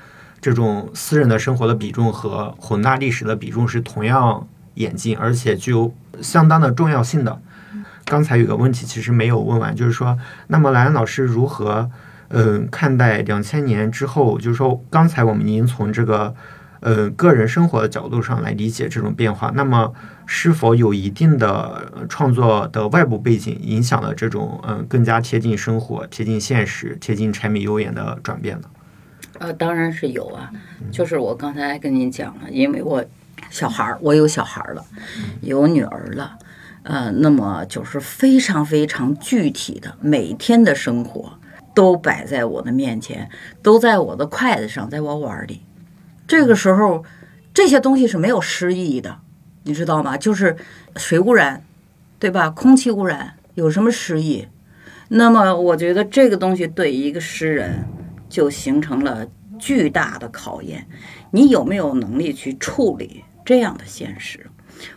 [0.42, 7.40] 这种私人的生活的比重和宏大历史的比重是同样严峻，而且具有相当的重要性的。
[8.04, 11.90] 刚才有个问题其实没有问完，就是说，那么兰兰老师如何
[12.28, 14.38] 嗯看待两千年之后？
[14.38, 16.34] 就是说，刚才我们已经从这个。
[16.84, 19.92] 呃，个人生活的角度上来理解这种变化，那么
[20.26, 28.68] 是否有一定的创作的外部背景影响了这种嗯更加贴近生活、贴近现实、贴近柴米油盐的转变呢？
[29.42, 30.48] 呃，当然是有啊，
[30.92, 33.04] 就是我刚才跟您讲了，因为我
[33.50, 34.84] 小孩儿，我有小孩儿了，
[35.40, 36.38] 有女儿了，
[36.84, 41.32] 呃，那么就是非常非常具体的每天的生活
[41.74, 43.28] 都摆在我的面前，
[43.62, 45.62] 都在我的筷子上，在我碗里。
[46.28, 47.04] 这个时候，
[47.52, 49.18] 这些东西是没有诗意的，
[49.64, 50.16] 你知道吗？
[50.16, 50.56] 就是
[50.94, 51.64] 水污染，
[52.20, 52.48] 对吧？
[52.48, 54.46] 空气污染有什么诗意？
[55.08, 57.84] 那么，我觉得这个东西对一个诗人
[58.32, 60.88] 就形成了巨大的考验。
[61.30, 64.46] 你有没有能力去处理这样的现实？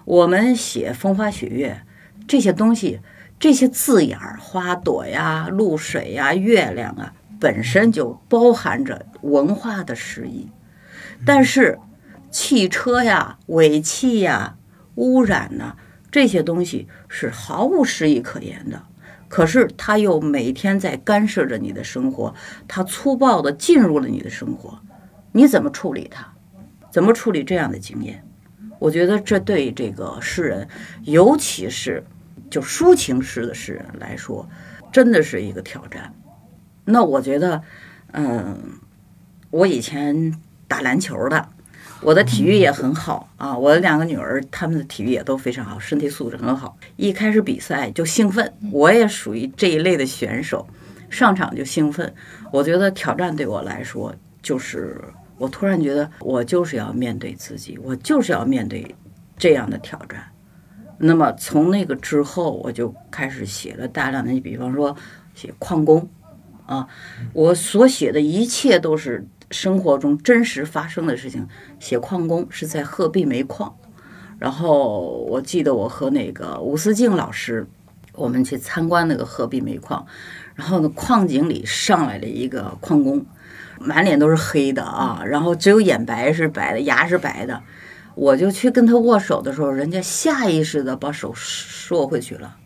[0.06, 1.82] 我们写风花雪月
[2.26, 3.02] 这些东西，
[3.38, 10.50] 这些字眼儿，花朵呀、露水呀、月亮啊，本身就包含着文化的诗意。
[11.26, 11.78] 但是，
[12.32, 14.56] 汽车呀、尾气呀、
[14.96, 15.76] 污染呐，
[16.10, 18.82] 这些东西是毫无诗意可言的。
[19.28, 22.34] 可是，他又每天在干涉着你的生活，
[22.68, 24.80] 他粗暴地进入了你的生活。
[25.32, 26.34] 你怎么处理他？
[26.92, 28.24] 怎么处理这样的经验？
[28.80, 30.68] 我觉得这对这个诗人，
[31.04, 32.04] 尤其是
[32.50, 34.48] 就抒情诗的诗人来说，
[34.92, 36.14] 真的是一个挑战。
[36.86, 37.62] 那我觉得，
[38.14, 38.80] 嗯，
[39.50, 40.34] 我以前。
[40.68, 41.48] 打篮球的，
[42.06, 43.58] 我的体育也很好啊。
[43.58, 46.78] 我的两个女儿，她们的体育也都非常好，身体素质很好。
[46.98, 50.68] 一开始比赛就兴奋，我也属于这一类的选手，
[51.10, 52.14] 上场就兴奋。
[52.52, 55.02] 我觉得挑战对我来说，就是
[55.40, 58.96] 我突然觉得我就是要面对自己，我就是要面对
[59.36, 60.24] 这样的挑战。
[61.00, 64.96] 那么从那个之后，我就开始写了大量的，你比方说
[65.34, 66.08] 写矿工
[66.68, 66.88] 啊，
[67.34, 69.26] 我所写的一切都是。
[69.56, 71.48] 生活中真实发生的事情，
[71.80, 73.74] 写矿工是在鹤壁煤矿，
[74.38, 77.66] 然后我记得我和那个吴思静老师，
[78.12, 80.06] 我们去参观那个鹤壁煤矿，
[80.56, 83.26] 然后呢，矿井里上来了一个矿工，
[83.80, 87.64] 满脸都是黑的啊，然后只有眼白是白的，牙是白的，
[88.14, 92.58] 我就去跟他握手的时候，人家下意识的把手缩回去了，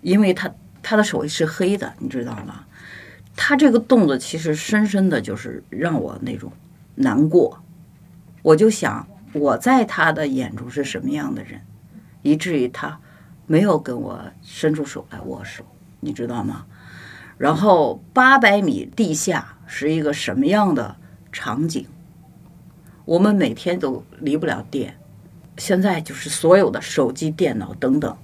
[0.00, 0.52] 因为他
[0.82, 2.64] 他的手是黑的，你知道吗？
[3.40, 6.52] 他这个动作其实深深的就是让我那种
[6.96, 7.62] 难过，
[8.42, 11.60] 我就想我在他的眼中是什么样的人，
[12.22, 12.98] 以至于他
[13.46, 15.64] 没有跟我伸出手来握手，
[16.00, 16.66] 你知道吗？
[17.38, 20.96] 然后八百米地下是一个什么样的
[21.30, 21.86] 场景？
[23.04, 24.98] 我们每天都离不了电，
[25.56, 28.18] 现在就是所有的手机、电脑等等。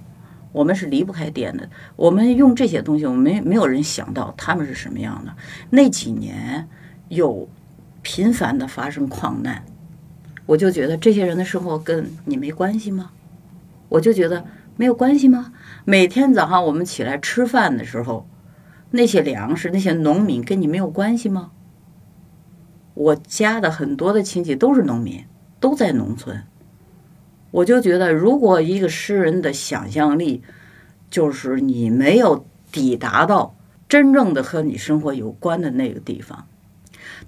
[0.55, 1.69] 我们是离不开电的。
[1.97, 5.35] 我们用这些东西，我们没没有人想到他们是什么样的。
[5.69, 6.65] 那几年
[7.09, 7.49] 有
[8.01, 9.65] 频繁的发生矿难，
[10.45, 13.11] 我就觉得这些人的生活跟你没关系吗？
[13.89, 14.45] 我就觉得
[14.77, 15.51] 没有关系吗？
[15.83, 18.25] 每天早上我们起来吃饭的时候，
[18.91, 21.51] 那些粮食、那些农民跟你没有关系吗？
[22.93, 25.25] 我家的很多的亲戚都是农民，
[25.59, 26.41] 都在农村。
[27.55, 30.43] 我就觉得，如果一个诗人的想象力，
[31.09, 33.55] 就是你没有抵达到
[33.87, 36.49] 真正的和你生活有关的那个地方，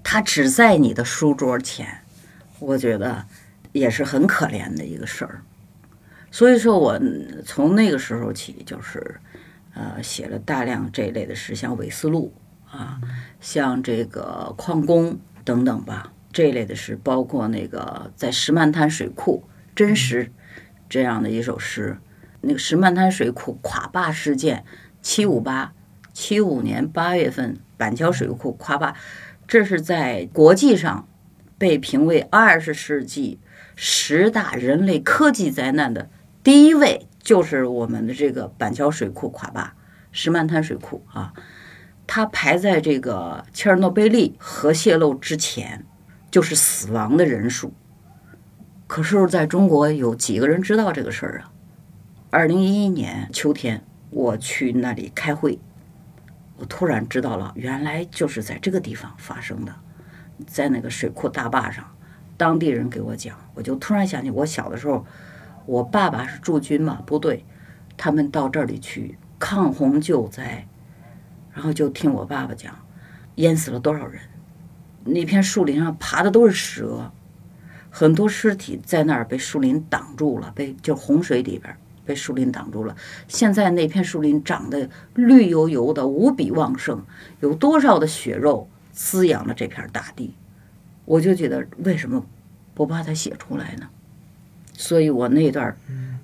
[0.02, 2.02] 他只在你的书桌前，
[2.58, 3.24] 我觉得
[3.72, 5.40] 也是很可怜的一个事儿。
[6.30, 7.00] 所以说我
[7.46, 9.18] 从那个时候起，就是
[9.72, 12.34] 呃写了大量这一类的诗，像韦斯路
[12.70, 13.00] 啊，
[13.40, 19.42] 像这个矿工等等吧，这类的诗，包括那个在石漫滩水库
[19.78, 20.32] 真实
[20.88, 21.98] 这样的一首诗，
[22.40, 24.64] 那个石漫滩水库垮坝事件，
[25.00, 25.72] 七五八
[26.12, 28.96] 七五年八月份板桥水库垮坝，
[29.46, 31.06] 这是在国际上
[31.58, 33.38] 被评为二十世纪
[33.76, 36.10] 十大人类科技灾难的
[36.42, 39.76] 第一位，就是我们的这个板桥水库垮坝，
[40.10, 41.32] 石漫滩水库啊，
[42.04, 45.86] 它排在这个切尔诺贝利核泄漏之前，
[46.32, 47.72] 就是死亡的人数。
[48.88, 51.52] 可是，在中国有几个人知道这个事儿啊？
[52.30, 55.58] 二零一一年秋天，我去那里开会，
[56.56, 59.74] 我突然知道了，原来就是在这个地方发生的，
[60.46, 61.84] 在那个水库大坝上。
[62.38, 65.04] 当地人给我讲，我就突然想起我小的时候，
[65.66, 67.44] 我爸爸是驻军嘛，部队，
[67.94, 70.66] 他们到这里去抗洪救灾，
[71.52, 72.74] 然后就听我爸爸讲，
[73.34, 74.22] 淹死了多少人，
[75.04, 77.12] 那片树林上爬的都是蛇。
[77.90, 82.96] 很多尸体在那儿被树林挡住了，被就洪水里边被树林挡住了。
[83.26, 87.04] 现在那片树林长得绿油油的，无比旺盛，
[87.40, 90.34] 有多少的血肉滋养了这片大地？
[91.04, 92.24] 我就觉得为什么
[92.74, 93.88] 不把它写出来呢？
[94.74, 95.76] 所以我那段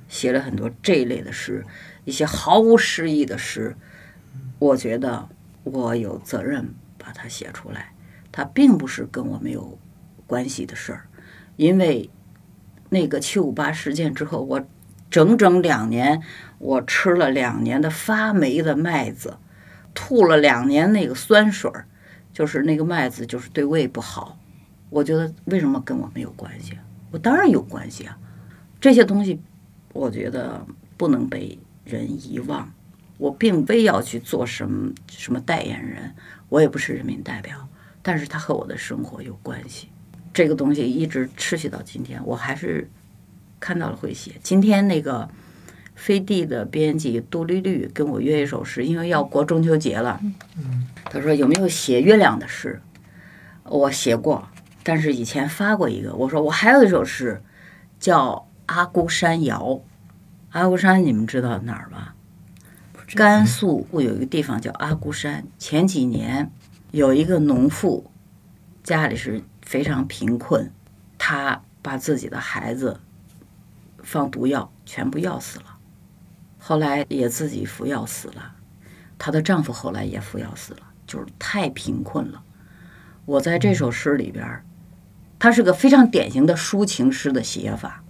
[0.08, 1.64] 写了很多这一类的诗，
[2.04, 3.74] 一些毫无诗意的诗。
[4.58, 5.28] 我觉得
[5.64, 7.92] 我有责任把它写出来，
[8.30, 9.76] 它并不是跟我没有
[10.26, 11.06] 关系的事儿。
[11.56, 12.10] 因为
[12.90, 14.66] 那个七五八事件之后，我
[15.10, 16.22] 整整两年，
[16.58, 19.36] 我吃了两年的发霉的麦子，
[19.94, 21.86] 吐了两年那个酸水儿，
[22.32, 24.38] 就是那个麦子就是对胃不好。
[24.90, 26.78] 我觉得为什么跟我没有关系？
[27.10, 28.18] 我当然有关系啊！
[28.80, 29.40] 这些东西，
[29.92, 32.68] 我觉得不能被人遗忘。
[33.16, 36.12] 我并非要去做什么什么代言人，
[36.48, 37.68] 我也不是人民代表，
[38.02, 39.88] 但是它和我的生活有关系。
[40.34, 42.90] 这个东西一直持续到今天，我还是
[43.60, 44.32] 看到了会写。
[44.42, 45.28] 今天那个
[45.94, 50.20] 飞地的编辑杜丽丽跟我约一首诗，因为要过中秋节了，
[51.04, 52.82] 他说有没有写月亮的诗？
[53.62, 54.48] 我写过，
[54.82, 56.12] 但是以前发过一个。
[56.14, 57.40] 我说我还有一首诗，
[58.00, 58.32] 叫
[58.66, 59.62] 《阿姑山谣》。
[60.50, 62.16] 阿姑山你们知道哪儿吧？
[63.14, 65.46] 甘肃有一个地方叫阿姑山。
[65.58, 66.50] 前几年
[66.90, 68.10] 有一个农妇，
[68.82, 69.40] 家里是。
[69.64, 70.70] 非常贫困，
[71.18, 73.00] 她把自己的孩子
[74.02, 75.78] 放毒药，全部药死了。
[76.58, 78.54] 后来也自己服药死了，
[79.18, 82.42] 她的丈夫后来也服药死了，就是太贫困了。
[83.24, 84.64] 我在这首诗里边，
[85.38, 88.02] 它是个非常典型的抒情诗的写法，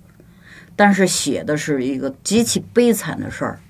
[0.77, 3.61] 但是写的是一个极其悲惨的事儿，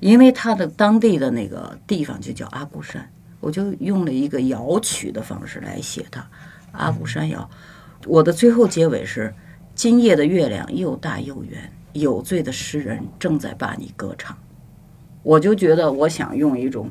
[0.00, 3.10] 因为他的当地的那个地方就叫阿姑山，
[3.40, 6.28] 我就用了一个谣曲的方式来写它。
[6.72, 7.48] 阿古山谣，
[8.06, 9.34] 我的最后结尾是：
[9.74, 14.36] 今夜的月亮又大又圆，有罪的诗人正在把你歌唱。
[15.22, 16.90] 我就觉得，我想用一种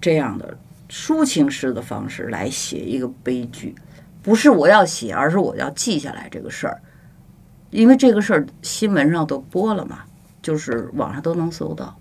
[0.00, 0.56] 这样的
[0.88, 3.74] 抒情诗的方式来写一个悲剧，
[4.22, 6.80] 不是我要写，而是我要记下来这个事儿，
[7.70, 10.04] 因为这个事儿新闻上都播了嘛，
[10.40, 11.94] 就是网上都能搜到。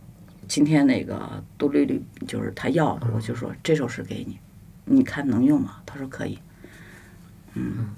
[0.48, 1.20] 今天那个
[1.58, 4.40] 杜丽丽就是她要的，我就说这首诗给你，
[4.86, 5.78] 你看能用吗？
[5.86, 6.38] 她说可以。
[7.56, 7.90] 嗯，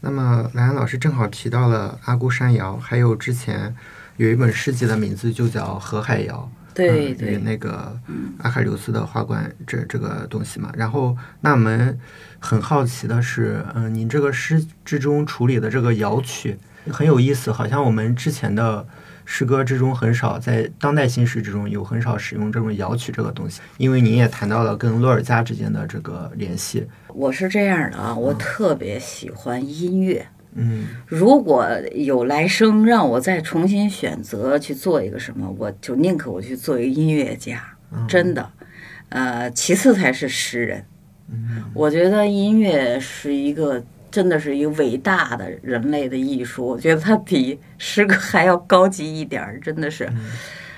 [0.00, 3.74] 那么兰兰老师正好提到了阿姑山谣，还有之前
[4.16, 7.98] 有一本诗集的名字就叫河海谣，对对，那个
[8.38, 10.70] 阿喀琉斯的花冠这这个东西嘛。
[10.74, 11.98] 然后，那我们
[12.38, 16.56] 很好奇的是，嗯，您这个诗之中处理的这个窑曲
[16.90, 18.86] 很有意思，好像我们之前的。
[19.24, 26.86] 诗歌之中很少，在当代新诗之中有很少使用这种摇曲这个东西，因为您也谈到了跟洛尔加之间的这个联系。
[27.08, 30.26] 我是这样的啊，我特别喜欢音乐。
[30.54, 37.62] 嗯，如果有来生让我再重新选择去做一个什么，我就宁可我去做一个音乐家，
[38.08, 38.50] 真的。
[39.08, 40.84] 呃，其次才是诗人。
[41.30, 43.82] 嗯，我觉得音乐是一个。
[44.12, 50.08] 真的是一个伟大的人类的艺术，我觉得它比诗歌还要高级一点儿，真的是，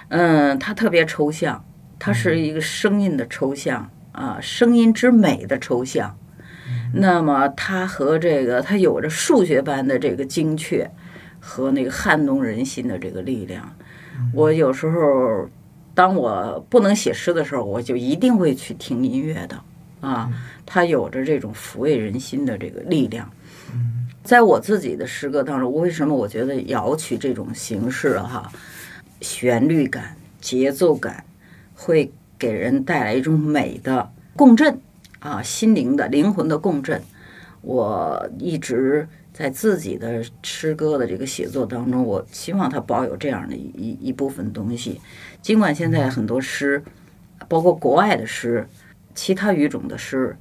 [0.09, 1.63] 嗯，它特别抽象，
[1.99, 6.17] 它是一个声音的抽象啊，声音之美的抽象。
[6.95, 10.89] 那么它和这个，它有着数学般的这个精确
[11.41, 13.75] 和那个撼动人心的这个力量。
[14.33, 15.51] 我有时候，
[15.93, 19.61] 当我不能写诗的时候，我就一定会去听音乐的
[20.01, 20.31] 啊，
[20.67, 23.31] 它有着这种抚慰人心的这个力量。
[24.23, 28.51] 在我自己的诗歌当中，为什么我觉得摇曲这种形式哈，
[29.21, 31.25] 旋律感、节奏感，
[31.75, 34.81] 会给人带来一种美的共振
[35.19, 37.03] 啊，心灵的、灵魂的共振。
[37.61, 45.01] 我一直在自己的诗歌的这个写作当中，我希望它保有这样的一一部分东西。
[45.43, 46.83] 尽管现在很多诗，
[47.47, 48.67] 包括国外的诗、
[49.15, 50.35] 其他语种的诗，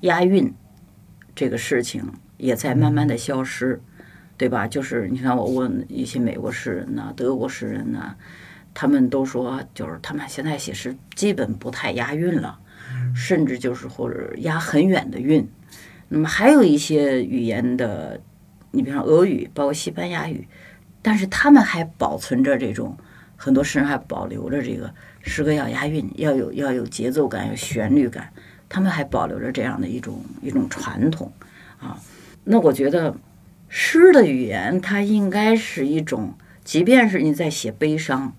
[0.00, 0.52] 押韵
[1.34, 2.04] 这个事情
[2.36, 3.80] 也在慢慢的消失，
[4.36, 4.66] 对吧？
[4.66, 8.14] 就是你看，我问一些美国诗人呐、德国诗人呐，
[8.72, 12.58] 他们都说，就是他们现在写诗基本不太押韵了，
[13.14, 15.46] 甚至就是或者押很远的韵。
[16.08, 18.20] 那么还有一些语言的，
[18.70, 20.48] 你比方俄语，包括西班牙语，
[21.02, 22.96] 但是他们还保存着这种，
[23.36, 28.32] 很多诗人还保留着这个诗歌要押韵，要有要有节奏感，有旋律感，
[28.70, 31.30] 他们还保留着这样的一种一种传统
[31.78, 32.00] 啊。
[32.44, 33.14] 那我觉得
[33.68, 36.32] 诗的语言它应该是一种，
[36.64, 38.34] 即便是你在写悲伤，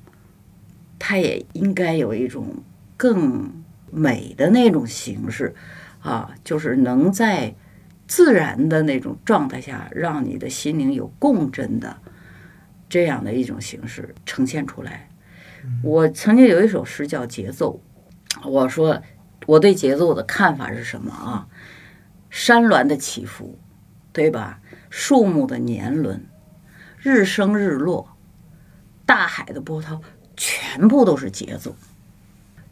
[0.97, 2.63] 它也应该有一种
[2.97, 5.53] 更美的那种形式
[5.99, 7.53] 啊，就是能在
[8.07, 11.95] 自然的那种状态下，让你的心灵有共振的
[12.89, 15.09] 这样的一种形式呈现出来。
[15.83, 17.79] 我曾经有一首诗叫《节奏》，
[18.49, 19.01] 我说
[19.47, 21.47] 我对节奏的看法是什么啊？
[22.29, 23.59] 山峦的起伏，
[24.13, 24.59] 对吧？
[24.89, 26.25] 树木的年轮，
[26.97, 28.15] 日升日落，
[29.05, 30.01] 大海的波涛，
[30.37, 31.75] 全部都是节奏。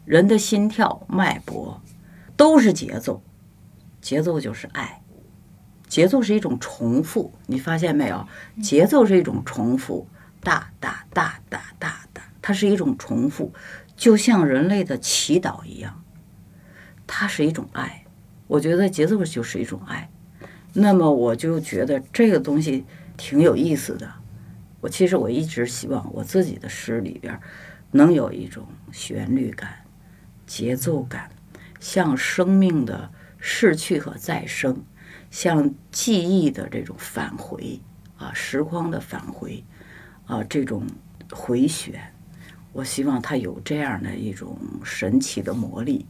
[0.04, 1.82] 人的心跳脉搏
[2.36, 3.22] 都是节奏，
[4.00, 5.02] 节奏就是爱。
[5.88, 8.26] 节奏是一种重复，你发现没有？
[8.62, 10.06] 节奏是一种重复，
[10.40, 13.52] 哒哒哒哒哒哒，它是一种重复，
[13.96, 16.02] 就像人类的祈祷一样，
[17.12, 18.04] 它是一种爱。
[18.46, 20.08] 我觉得节奏就是一种爱。
[20.72, 22.84] 那么我就觉得这个东西
[23.16, 24.08] 挺有意思的。
[24.80, 27.38] 我其实我一直希望我自己的诗里边
[27.90, 29.68] 能有一种旋律感、
[30.46, 31.28] 节奏感，
[31.80, 34.80] 像生命的逝去和再生。
[35.32, 37.80] 像记忆的这种返回
[38.18, 39.64] 啊，时光的返回
[40.26, 40.86] 啊，这种
[41.32, 42.00] 回旋，
[42.72, 46.06] 我希望它有这样的一种神奇的魔力。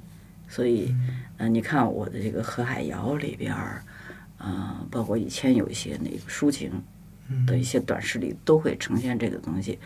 [0.50, 0.94] 所以，
[1.38, 3.82] 呃，你看我的这个《河海谣》里边儿，
[4.36, 6.70] 啊，包括以前有一些那个抒情
[7.46, 9.78] 的一些短诗里，都会呈现这个东西。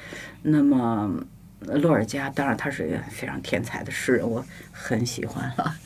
[0.42, 1.24] 那么，
[1.60, 5.76] 洛尔加当然他是一个非常天才的诗人，我很喜欢了。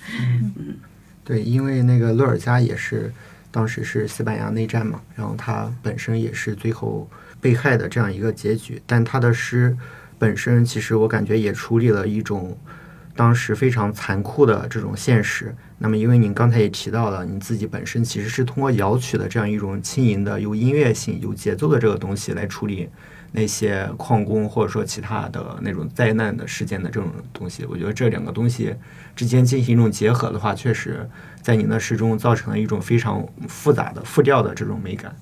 [0.57, 0.77] 嗯，
[1.25, 3.13] 对，因为那个洛尔加也是。
[3.51, 7.09] 当时是西班牙内战嘛，然后他本身也是最后
[7.41, 8.81] 被害的这样一个结局。
[8.87, 9.75] 但他的诗
[10.19, 12.57] 本身，其实我感觉也处理了一种
[13.19, 15.53] 当时非常残酷的这种现实。
[15.79, 22.89] 那么，因为您刚才也提到了，你自己本身其实是通过摇曲的这样一种轻盈的、有音乐性、有节奏的这个东西来处理
[23.33, 27.67] 那些矿工或者说其他的那种灾难的事件的这种东西。
[27.69, 28.73] 我觉得这两个东西
[29.17, 31.11] 之间进行一种结合的话，确实。
[31.43, 35.17] 在您的诗中造成了一种非常复杂的复调的这种美感。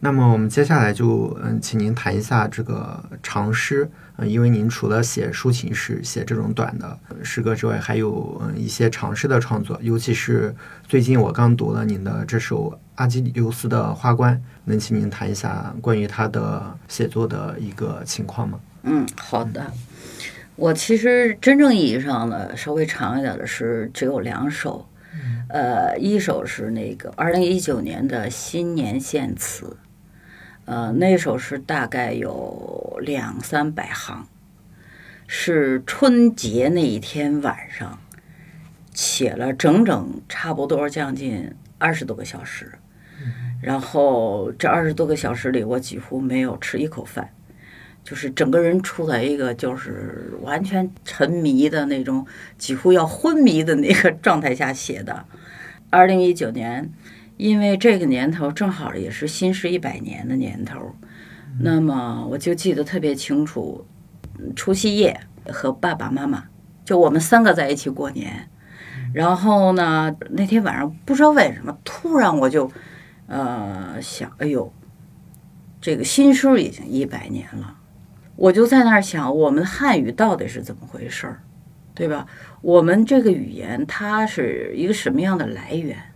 [0.00, 3.90] 那么我们接下来就嗯，请您谈一下这个长诗。
[4.16, 9.78] 嗯，因为您除了写抒情诗、写这种短的诗歌之外，还有嗯一些长诗的创作。
[9.82, 10.54] 尤其是
[10.88, 18.58] 最近我刚读了您的这首《阿基琉斯的花冠》，能请您谈一下关于他的写作的一个情况吗？
[18.84, 19.70] 嗯，好的。
[20.54, 24.86] 我其实真正意义上的稍微长一点的诗只有两首。
[25.48, 29.76] 呃，一首是那个二零一九年的新年献词，
[30.66, 34.26] 呃，那首诗大概有两三百行，
[35.28, 37.98] 是春节那一天晚上
[38.92, 42.72] 写了整整差不多将近二十多个小时，
[43.62, 47.30] 然后这二十多个小时里，我几乎没有吃一口饭。
[48.02, 52.26] 就是整个人处在一个就是完全沉迷的那种，
[52.58, 55.24] 几乎要昏迷的那个状态下写的。
[55.90, 56.92] 二零一九年，
[57.36, 60.94] 因为这个年头正好也是新诗一百年的年头，
[61.60, 63.86] 那么我就记得特别清楚，
[64.54, 66.44] 除夕夜和爸爸妈妈
[66.84, 68.48] 就我们三个在一起过年，
[69.12, 72.70] 然后呢那天晚上不知道为什么突然我就
[73.26, 74.72] 呃想，哎呦，
[75.80, 77.76] 这个新书已经一百年了。
[78.36, 81.42] 我就在那儿想，我们汉语到底是怎么回事儿？
[81.94, 82.26] 对吧？
[82.60, 86.15] 我们这个语言它是一个什么样的来源啊？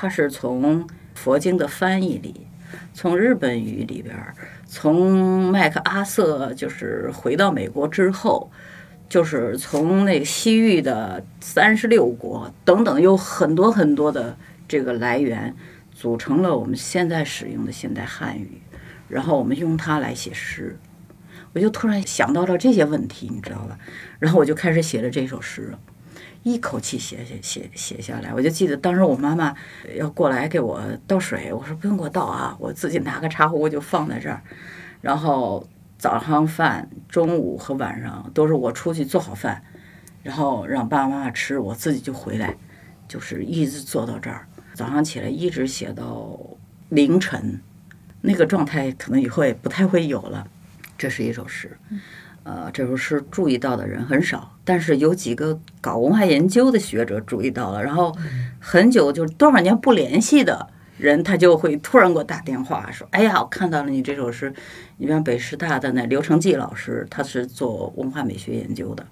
[0.00, 2.46] 它是从佛经的翻译里，
[2.94, 4.16] 从日本语里边，
[4.64, 8.50] 从麦克阿瑟就是回到美国之后，
[9.10, 14.34] 就是从那个西域的三十六国等等，有很多很多的
[14.66, 15.54] 这个来源，
[15.92, 18.62] 组成了我们现在使用的现代汉语，
[19.06, 20.78] 然后我们用它来写诗。
[21.52, 23.78] 我就突然想到了这些问题，你知道吧？
[24.18, 25.74] 然后我就开始写了这首诗，
[26.42, 28.32] 一口气写写写写下来。
[28.34, 29.54] 我就记得当时我妈妈
[29.96, 34.42] 要过来给我倒水，我说不用给我倒啊，我自己拿个茶壶我就放在这儿。
[35.00, 35.66] 然后
[35.98, 39.62] 早上饭、中午和晚上都是我出去做好饭，
[40.22, 42.56] 然后让爸爸妈妈吃，我自己就回来，
[43.08, 44.46] 就是一直做到这儿。
[44.74, 46.38] 早上起来一直写到
[46.88, 47.60] 凌晨，
[48.22, 50.46] 那个状态可能以后也不太会有了。
[50.96, 51.78] 这是一首诗，
[52.42, 58.16] 呃，这首诗注意到的人很少，但是有几个搞文化研究的学者注意到了，然后
[58.58, 60.66] 很久就多少年不联系的
[60.96, 64.52] 人，他就会突然给我打电话说：“哎呀，我看到了你这首诗。”
[64.96, 69.06] 你像北师大的那刘成纪老师，他是做文化美学研究的，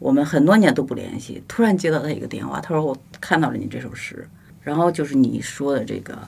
[0.00, 4.28] 我们很多年都不联系，突然接到他一个电话，他说：“我看到了你这首诗。”
[4.60, 6.18] 然后就是你说的这个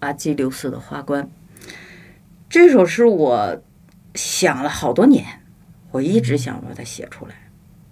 [0.00, 1.30] 阿基琉斯的花冠，
[2.50, 3.62] 这首诗我。
[4.14, 5.24] 想了好多年，
[5.92, 7.34] 我一直想把它写出来。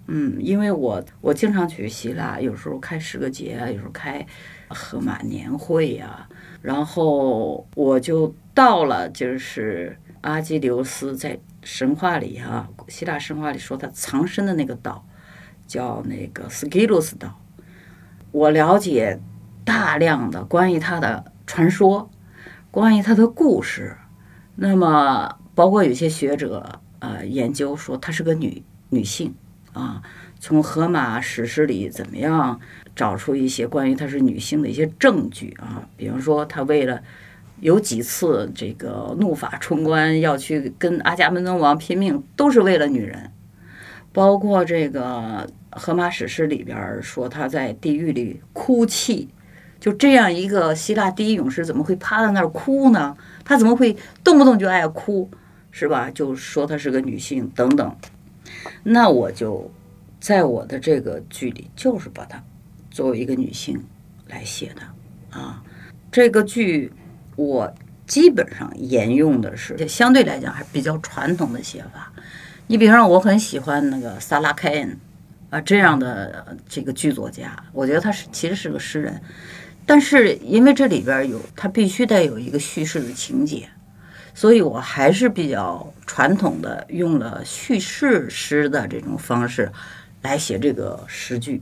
[0.07, 4.27] 嗯，因为我我经常去希腊，有时候开诗歌节啊，有时候开
[4.69, 6.27] 荷马年会呀，
[6.61, 15.07] 然后我就到了，就是阿基琉斯在神话里哈，希腊神话里说他藏身的那个岛，
[15.67, 17.39] 叫那个斯基鲁斯岛。
[18.33, 19.21] 我了解
[19.65, 22.11] 大量的关于他的传说，
[22.73, 23.97] 关于他的故事，
[24.57, 25.37] 那么。
[25.53, 29.35] 包括有些学者呃研究说她是个女女性
[29.73, 30.01] 啊，
[30.39, 32.59] 从荷马史诗里怎么样
[32.97, 35.87] 找出一些关于她是女性的一些证据啊？
[35.97, 37.03] 比方说她为了
[37.61, 43.31] 有几次这个怒发冲冠要去跟阿伽门农王拼命，都是为了女人。
[44.13, 49.29] 包括这个荷马史诗里边说她在地狱里哭泣，
[49.79, 53.17] 就这样一个希腊第一勇士怎么会趴在那儿哭呢？
[53.45, 55.31] 她怎么会动不动就爱哭？
[55.71, 56.11] 是吧？
[56.11, 57.97] 就说她是个女性等等，
[58.83, 59.71] 那我就
[60.21, 62.43] 在我的这个剧里，就是把她
[62.91, 63.83] 作为一个女性
[64.29, 65.63] 来写的啊。
[66.11, 66.93] 这个剧
[67.37, 67.73] 我
[68.07, 72.13] 基本上沿用的是相对来讲还比较传统的写法。
[72.67, 74.99] 你比方说，我很喜欢那个萨拉凯恩
[75.51, 79.21] 啊这样的这个剧作家，我觉得他是其实是个诗人，
[79.87, 83.69] 但是因为这里边有他必须得有一个叙事的情节。
[84.41, 89.71] 所以我还是比较传统的，用了叙事诗的这种方式
[90.23, 91.61] 来写这个诗句。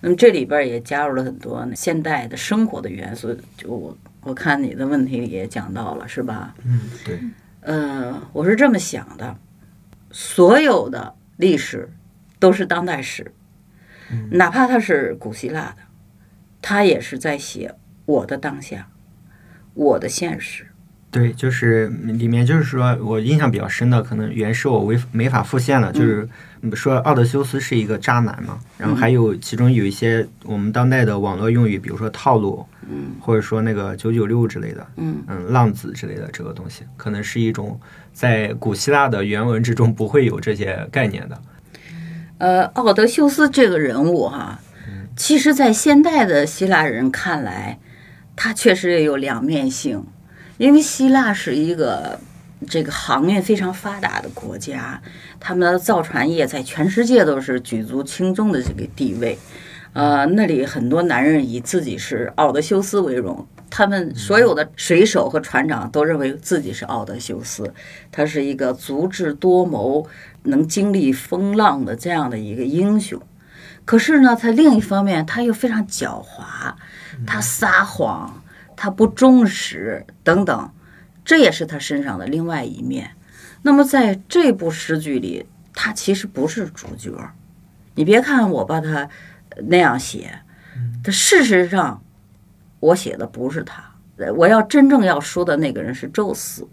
[0.00, 3.36] 那么这里边也加入了很多现代的生活的元素。
[3.56, 6.54] 就我我看你的问题里也讲到了，是吧？
[6.64, 7.18] 嗯，对。
[7.62, 9.36] 呃，我是这么想的：
[10.12, 11.90] 所有的历史
[12.38, 13.32] 都是当代史，
[14.30, 15.78] 哪怕它是古希腊的，
[16.62, 18.88] 它也是在写我的当下，
[19.74, 20.68] 我的现实。
[21.14, 25.92] 对，就是里面就是说我印象比较深的，可能原是我没没法复现了。
[25.92, 26.28] 就是
[26.74, 37.78] 说奥德修斯是一个渣男嘛，然后还有其中有一些我们当代的网络用语，比如说套路，嗯，或者说那个九九六之类的，嗯嗯，浪子之类的这个东西，可能是一种
[38.12, 41.40] 在古希腊的原文之中不会有这些概念的。
[42.38, 44.58] 呃，奥德修斯这个人物哈，
[45.14, 47.78] 其实在现代的希腊人看来，
[48.34, 50.04] 他确实也有两面性。
[50.56, 52.18] 因为希腊是一个
[52.68, 55.00] 这个航运非常发达的国家，
[55.40, 59.38] 他们的造船业在全世界都是举足轻重的这个地位。
[59.92, 67.72] 呃，那里很多男人以自己是奥德修斯为荣，他们所有的水手和船长都认为自己是奥德修斯，
[68.10, 70.06] 他是一个足智多谋、
[70.44, 73.20] 能经历风浪的这样的一个英雄。
[73.84, 76.74] 可是呢，他另一方面他又非常狡猾，
[77.26, 78.42] 他撒谎。
[78.76, 80.70] 他不忠实等等，
[81.24, 83.12] 这也是他身上的另外一面。
[83.62, 87.12] 那么在这部诗句里，他其实不是主角。
[87.94, 89.08] 你别看我把他
[89.68, 90.40] 那样写，
[91.02, 92.02] 他事实上
[92.80, 93.82] 我写的不是他。
[94.36, 96.68] 我要真正要说的那个人是宙斯，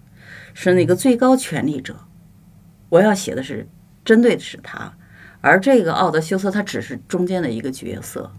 [0.53, 1.95] 是那个最高权力者。
[2.89, 3.67] 我要写的是
[4.03, 4.93] 针对的是他，
[5.39, 8.31] 而这个奥德修斯他只是中间的一个角色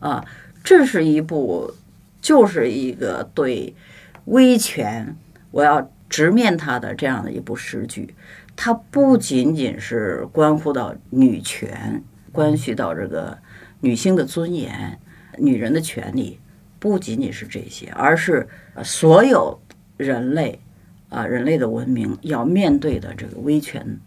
[0.00, 0.24] 啊。
[0.64, 1.74] 这是一部。
[2.20, 3.74] 就是一个对
[4.26, 5.16] 威权
[5.50, 8.14] 我要直面它的这样的一部诗句，
[8.56, 12.02] 它不仅仅是关乎到女权，
[12.32, 13.38] 关系到这个
[13.80, 14.98] 女性的尊严、
[15.38, 16.40] 女人的权利，
[16.78, 19.60] 不仅仅是这些，而是呃所有
[19.96, 20.58] 人类
[21.08, 23.98] 啊、人类的文明要面对的这个威权、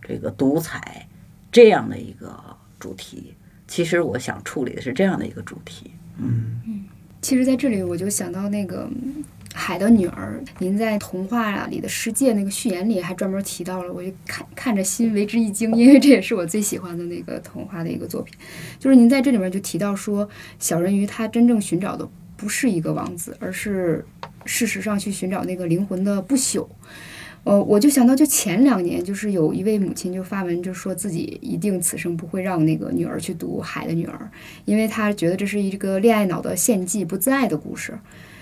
[0.00, 1.08] 这个独裁
[1.50, 2.36] 这样的一个
[2.78, 3.34] 主题。
[3.66, 5.90] 其实我想处理的是这样的一个主题。
[7.24, 8.86] 其实在这里我就想到那个
[9.54, 18.34] 海的女儿，您在童话里的世界那个序言里还专门提到了，我就看看着心为之一惊，因为这也是我最喜欢的那个童话的一个作品。
[18.78, 22.06] 就是您在这里面就提到说，小人鱼他真正寻找的
[22.36, 24.04] 不是一个王子，而是
[24.44, 26.68] 事实上去寻找那个灵魂的不朽。
[27.44, 34.18] 呃，我就想到，就前两年，就是有一位母亲就发文，就说自己一定此生不会让那个女儿去读《海的女儿》，
[34.64, 37.92] 因为她觉得这是一个恋爱脑的献祭不自爱的故事。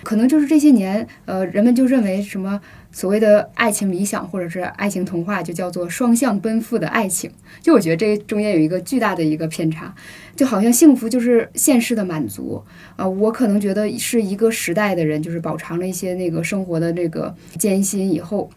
[0.03, 2.59] 可能就是这些年，呃，人们就认为什么
[2.91, 7.29] 所谓的爱情理想或者是爱情童话，就叫做双向奔赴的爱情。
[7.61, 9.93] 就我觉得这中间有一个巨大的一个偏差，
[10.35, 12.63] 就好像幸福就是现实的满足
[12.95, 18.49] 啊、我可能觉得是一个时代的人，就是饱尝了一些那个生活的这个艰辛以后。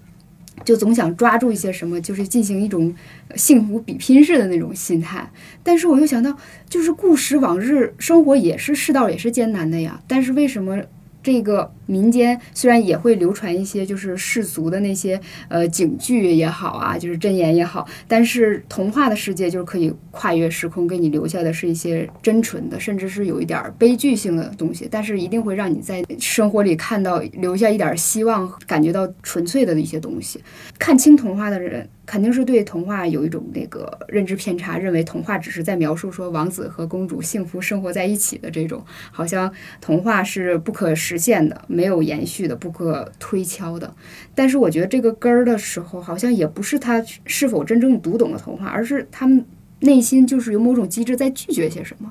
[0.64, 2.94] 就总想抓住一些什么，就是进行一种
[3.34, 5.30] 幸福比拼式的那种心态。
[5.62, 6.36] 但是我又想到，
[6.68, 10.00] 就是故时往日生活也是世道也是艰难的呀。
[10.08, 10.82] 但是为什么
[11.22, 30.42] 这个民间虽然也会流传一些就是世俗的那些呃警句也好啊，就是箴言也好，但是童话的世界就是可以跨越时空，给你留下的是一些真纯的，甚至是有一点悲剧性的东西，但是一定会让你在生活里看到留下一点希望，感觉到纯粹的一些东西。
[30.78, 43.94] 看清童话的人，肯定是对童话有一种那个认知偏差，认为童话只是在描述说王子和公主幸福生活在一起的这种，好像童话是不可实现的、没有延续的、不可推敲的。
[44.34, 49.44] 但是我觉得这个根儿的时候，好像也不是他是否真正读懂了童话，而是他们
[49.80, 52.10] 内心就是有某种机制在拒绝些什么。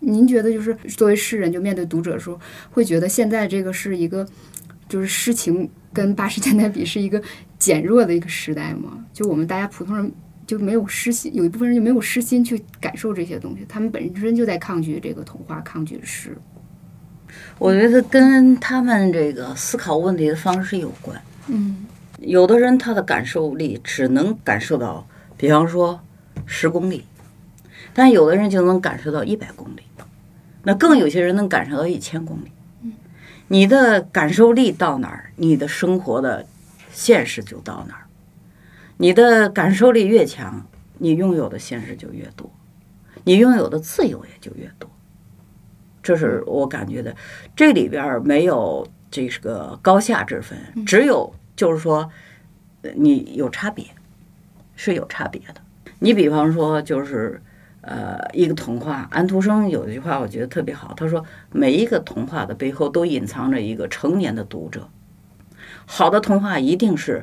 [0.00, 2.38] 您觉得，就是作为诗人，就面对读者的时候，
[2.70, 4.24] 会觉得现在这个是一个，
[4.88, 7.20] 就是诗情跟八十年代比是一个
[7.58, 9.04] 减弱的一个时代吗？
[9.12, 10.12] 就我们大家普通人
[10.46, 16.36] 就没有诗心，有一部分人就没有诗心去感受这些东西，他们本身就在抗拒这个童话，抗拒诗。
[17.58, 21.20] 我觉得跟他们这个思考问题的方式有关。
[21.48, 21.86] 嗯
[22.20, 26.00] 有的人他的感受力只能感受到，比方说
[26.46, 27.04] 十公里，
[27.94, 29.82] 但有的人就能感受到一百公里，
[30.64, 32.50] 那更有些人能感受到一千公里。
[32.82, 32.92] 嗯
[33.46, 36.44] 你的感受力到哪儿，你的生活的
[36.92, 38.04] 现实就到哪儿。
[38.98, 40.66] 你的感受力越强，
[40.98, 42.50] 你拥有的现实就越多，
[43.22, 44.90] 你拥有的自由也就越多。
[46.08, 47.14] 这是我感觉的，
[47.54, 50.56] 这里边儿没有这个高下之分，
[50.86, 52.10] 只有就是说，
[52.80, 53.84] 呃你有差别，
[54.74, 55.60] 是有差别的。
[55.98, 57.38] 你比方说，就是
[57.82, 64.88] 呃，一个童话，安徒生有一句话我觉得特别好，他说每一个童话的背后都隐藏着一个成年的读者。
[65.84, 67.22] 好的童话一定是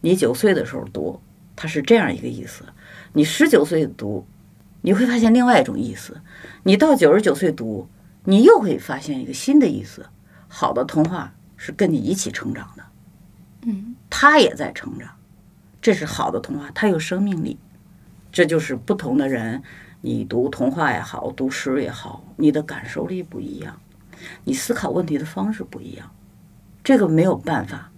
[0.00, 1.20] 你九岁的时候读，
[1.54, 2.64] 它是这样一个意思；
[3.12, 4.26] 你十九岁读，
[4.80, 6.14] 你会发现另外一种意思；
[6.62, 7.86] 你到九十九岁读，
[8.24, 10.06] 你又会发现一个新的意思。
[10.48, 12.84] 好的童话是跟你一起成长的，
[13.62, 15.08] 嗯他也在成长，
[15.80, 17.58] 这是好的童话，它有生命力。
[18.30, 19.62] 这就是不同的人，
[20.00, 23.80] 你读童话也好，读诗也好，你的感受力不一样，
[24.44, 26.10] 你思考问题的方式不一样，
[26.84, 27.90] 这个没有办法，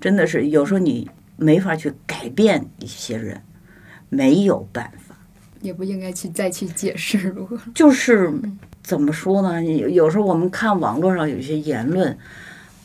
[0.00, 3.42] 真的是有时候你没法去改变一些人，
[4.08, 5.16] 没有办法。
[5.60, 7.58] 也不应该去再去解释如何。
[7.74, 8.30] 就是
[8.84, 9.64] 怎么说呢？
[9.64, 12.16] 有有时候我们看网络上有一些言论，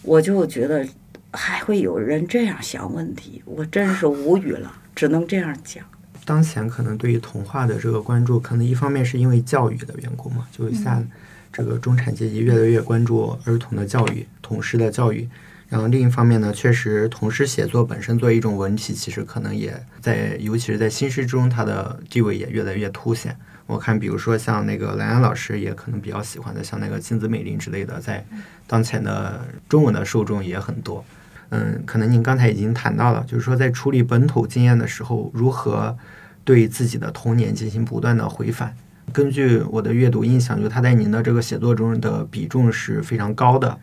[0.01, 0.87] 我就觉得
[1.33, 5.83] 还会有人这样想问题，我真是无语了，只能这样讲。
[6.23, 11.05] 当前可能对于童话的这个关注，可能一方面是因为教育的缘故嘛，就像
[11.51, 15.27] 这个中产阶级越来越关注儿童的教育、童诗的教育。
[15.67, 23.35] 然后另一方面呢，确实童诗写作本身作为一种文体，其实可能也在，尤其是在新诗中，它的地位也越来越凸显。
[23.69, 28.25] 我看，比如说像那个蓝安老师也可能比较喜欢的，像那个金子美玲之类的，在
[28.65, 31.05] 当前的中文的受众也很多。
[31.49, 35.95] 嗯，可能您刚才已经谈到了，就是说在处理本土经验的时候，如何
[36.43, 38.75] 对自己的童年进行不断的回返。
[39.13, 43.77] 根据我的阅读印象，就他在您的这个写作中的比重是非常高的。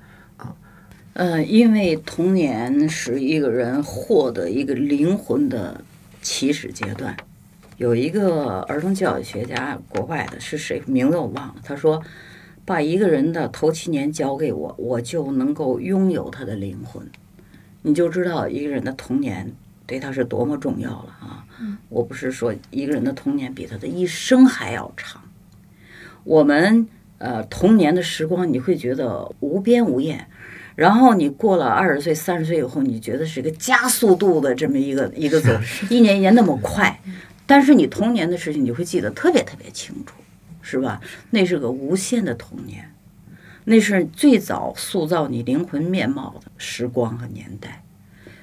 [1.13, 5.81] 呃，因为童年是一个人获得一个灵魂的
[6.21, 7.17] 起始阶段。
[7.77, 12.03] 有一个儿童教育学家，国外的是谁名字我忘了，他说，
[12.65, 17.07] 把一个人的头七年交给我，我就能够拥有他的灵魂。
[17.83, 19.53] 你就知道一个人的童年
[19.87, 21.45] 对他是多么重要了啊！
[21.89, 25.23] 我不是说一个人的童年比他的一生还要长，
[26.25, 30.27] 我们呃童年的时光你会觉得无边无沿，
[30.75, 35.51] 然后你过了二十岁、三十岁以后，你觉得是一个加速度的这么一个一个走，
[35.89, 37.01] 一年一年那么快，
[37.47, 40.17] 但是你童年的事情你会记得特别特别清楚，
[40.61, 41.01] 是吧？
[41.31, 42.93] 那是个无限的童年，
[43.65, 47.85] 那是最早塑造你灵魂面貌的时光和年代，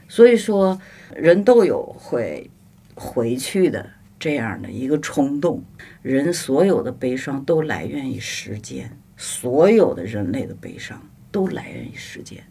[0.07, 0.79] 所以说
[1.15, 2.49] 人都有会
[2.95, 5.63] 回去的这样的一个冲动。
[6.01, 11.01] 人所有的悲伤都来源于时间，所有的人类的悲伤
[11.31, 12.43] 都来源于时间。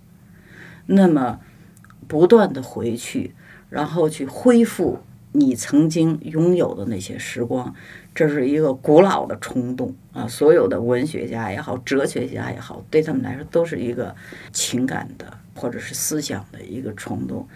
[0.87, 1.41] 那么，
[2.09, 3.35] 不断的回去，
[3.71, 5.01] 然后去恢复
[5.33, 7.75] 你曾经拥有的那些时光，
[8.15, 10.29] 这是一个古老的冲动啊！
[10.29, 14.15] 所有的文学家也好，哲学家也好，对他们来说都是一个
[14.53, 17.49] 情感的或者是思想的一个冲动。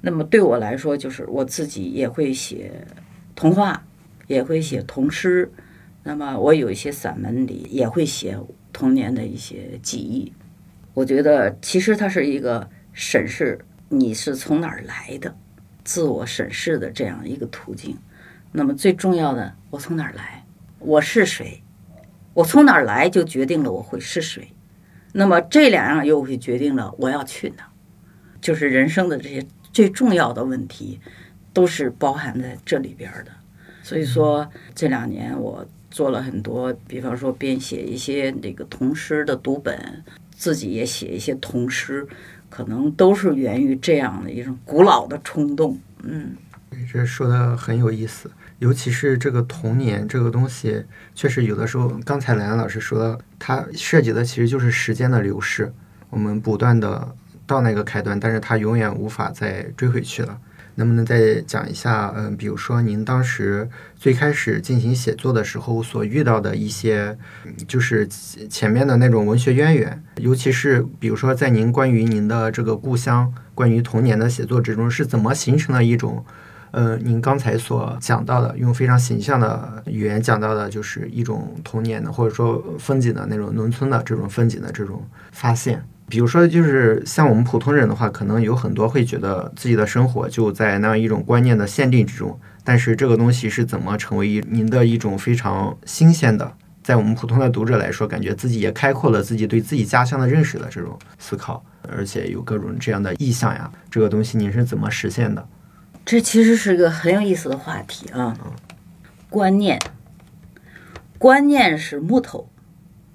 [0.00, 2.72] 那么对我来说，就是我自己也会写
[3.34, 3.84] 童话。
[4.28, 5.50] 也会写童诗，
[6.04, 8.38] 那么我有一些散文里也会写
[8.72, 10.32] 童年的一些记忆。
[10.94, 13.58] 我觉得其实它是一个审视
[13.90, 15.36] 你是从哪儿来的，
[15.84, 17.96] 自我审视的这样一个途径。
[18.52, 20.44] 那么最重要的，我从哪儿来，
[20.78, 21.62] 我是谁，
[22.34, 24.48] 我从哪儿来就决定了我会是谁。
[25.12, 27.70] 那么这两样又会决定了我要去哪，
[28.40, 31.00] 就是人生的这些最重要的问题，
[31.52, 33.32] 都是包含在这里边的。
[33.82, 40.04] 所以说，这两年我做了很多，比方说编写一些那个童诗的读本，
[40.34, 42.06] 自己也写一些童诗，
[42.54, 45.78] 可能都是源于这样的一种古老的冲动。
[46.02, 46.36] 嗯，
[46.92, 50.84] 这说的很有意思，尤其是这个童年这个东西，
[51.14, 55.72] 确实有的时候，刚才兰兰老师说的，它涉及的其实就是时间的流逝，
[56.10, 60.38] 我们不断的到那个开端，但是它永远无法再追回去了。
[60.76, 62.12] 能不能再讲一下？
[62.16, 67.16] 嗯，比如说您当时最开始进行写作的时候所遇到的一些，
[67.68, 76.24] 就是前面的那种文学渊源，尤其是比如说在您关于您的这个故乡、关于童年的写作之中，是怎么形成了一种，
[76.70, 85.84] 呃，您刚才所讲到的，用非常形象的语言讲到的，就是一种童年的或者说风景的那种农村的这种风景的这种发现。
[86.12, 92.38] 比如说，就是像我们普通人的话，可能有很多会觉得自己的生活就在那样一种观念的限定之中。
[92.62, 96.52] 但是这个东西是怎么成为您的一种非常新鲜的，
[96.82, 103.72] 在我们普通的读者来说，感觉自己也开阔了自己对自己家乡的认识的这种思考，而且有各种这样的意向呀。
[103.90, 105.48] 这个东西您是怎么实现的？
[106.04, 108.36] 这其实是个很有意思的话题啊。
[109.30, 109.80] 观念，
[111.16, 112.46] 观念是木头，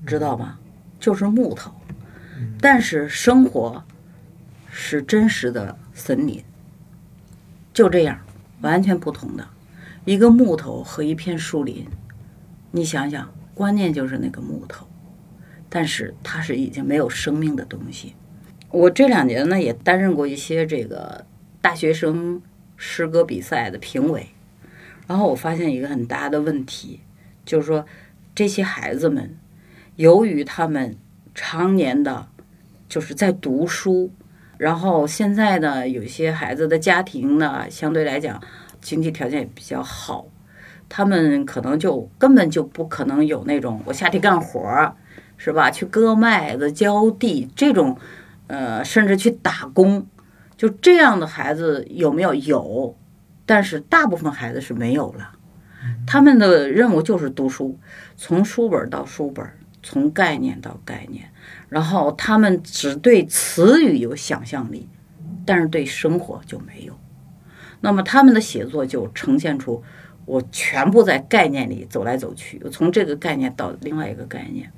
[0.03, 0.57] 知道吗？
[0.99, 1.71] 就是木头。
[2.59, 3.83] 但是生活
[4.69, 6.43] 是真实的森林，
[7.73, 8.19] 就这样，
[8.61, 9.47] 完全不同的。
[10.05, 11.85] 一个木头和一片树林。
[12.71, 14.87] 你想想，观念就是那个木头，
[15.69, 18.13] 但是它是已经没有生命的东西。
[18.69, 21.25] 我这两年呢，也担任过一些这个
[21.61, 22.41] 大学生
[22.75, 24.27] 诗歌比赛的评委，
[25.07, 26.99] 然后我发现一个很大的问题，
[27.45, 27.85] 就是说
[28.35, 29.37] 这些孩子们，
[29.95, 30.97] 由于他们
[31.39, 32.25] 常年的
[32.89, 34.11] 就是在读书，
[34.57, 38.41] 然后现在呢，有些孩子的家庭呢，相对来讲
[38.81, 40.25] 经济条件也比较好，
[40.89, 44.95] 他们可能就根本就不可能有那种我下地干活儿，
[45.37, 45.69] 是吧？
[45.69, 47.95] 去割麦子、浇地这种，
[48.47, 50.07] 呃，甚至去打工，
[50.57, 52.33] 就这样的孩子有没有？
[52.33, 52.97] 有，
[53.45, 55.33] 但是大部分孩子是没有了。
[56.07, 57.77] 他们的任务就是读书，
[58.15, 59.45] 从书本到书本，
[59.87, 61.29] 从概念到概念。
[61.69, 64.89] 然后他们只对词语有想象力，
[65.45, 66.93] 但是对生活就没有。
[67.79, 69.81] 那么他们的写作就呈现出
[70.25, 74.69] 我全部在概念里走来走去，从这个概念到另外一个概念，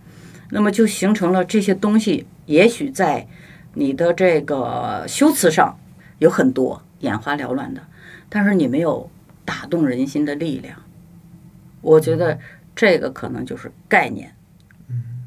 [0.52, 2.28] 那么就形成了这些东西。
[2.46, 3.28] 也许在
[3.74, 5.80] 你的这个修辞上
[6.20, 7.82] 有很多眼花缭乱的，
[8.30, 9.10] 但是你没有
[9.46, 10.76] 打动人心的力量。
[11.82, 12.40] 我觉得
[12.76, 14.34] 这个可能就是概念。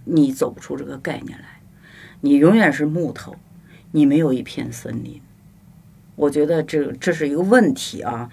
[0.04, 1.60] 你走不出这个概念来，
[2.20, 3.36] 你永远是木头，
[3.90, 5.20] 你没有一片森林。
[6.14, 8.30] 我觉得这这是一个问题啊。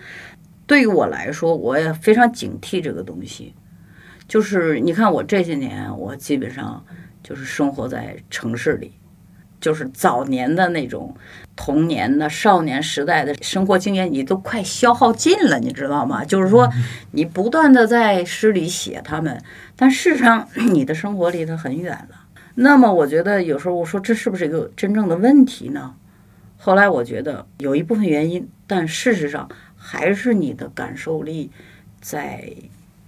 [0.68, 3.54] 对于我来说，我也非常警惕这个东西。
[4.28, 6.86] 就是你看，我这些年，我基本上
[7.24, 8.94] 就是生活在城市里。
[9.60, 11.16] 就是早年的那种
[11.56, 16.24] 童年的少年时代的生活经验，你都快消耗尽了，你知道吗？
[16.24, 16.70] 就是说，
[17.12, 19.42] 你不断的在诗里写他们，
[19.76, 22.16] 但事实上你的生活离他很远了。
[22.56, 25.96] 那么，我觉得有时候我说这是不是一个真正的问题呢？
[26.58, 31.50] 后来我觉得有一部分原因，但事实上还是你的感受力
[32.02, 32.52] 在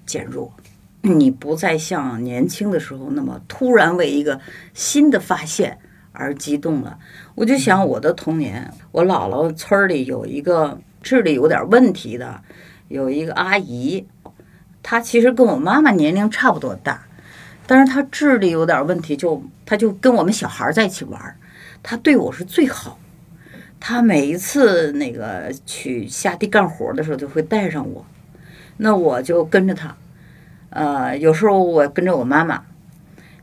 [0.05, 0.53] 减弱，
[1.01, 4.39] 你不再像年轻的时候那么突然为一个
[4.73, 5.77] 新的发现
[6.11, 6.97] 而激动了。
[7.35, 12.41] 我就想我的童年，我姥姥村里有一个智力有点问题的，
[12.87, 14.05] 有一个阿姨，
[14.83, 17.05] 她其实跟我妈妈年龄差不多大，
[17.65, 21.37] 但是她智力有点问题，就她就跟我们小孩在一起玩，
[21.81, 22.97] 她对我是最好。
[23.79, 28.05] 她每一次那个去下地干活的时候，就会带上我，
[28.77, 29.95] 那我就跟着她。
[30.69, 32.63] 呃，有时候我跟着我妈妈，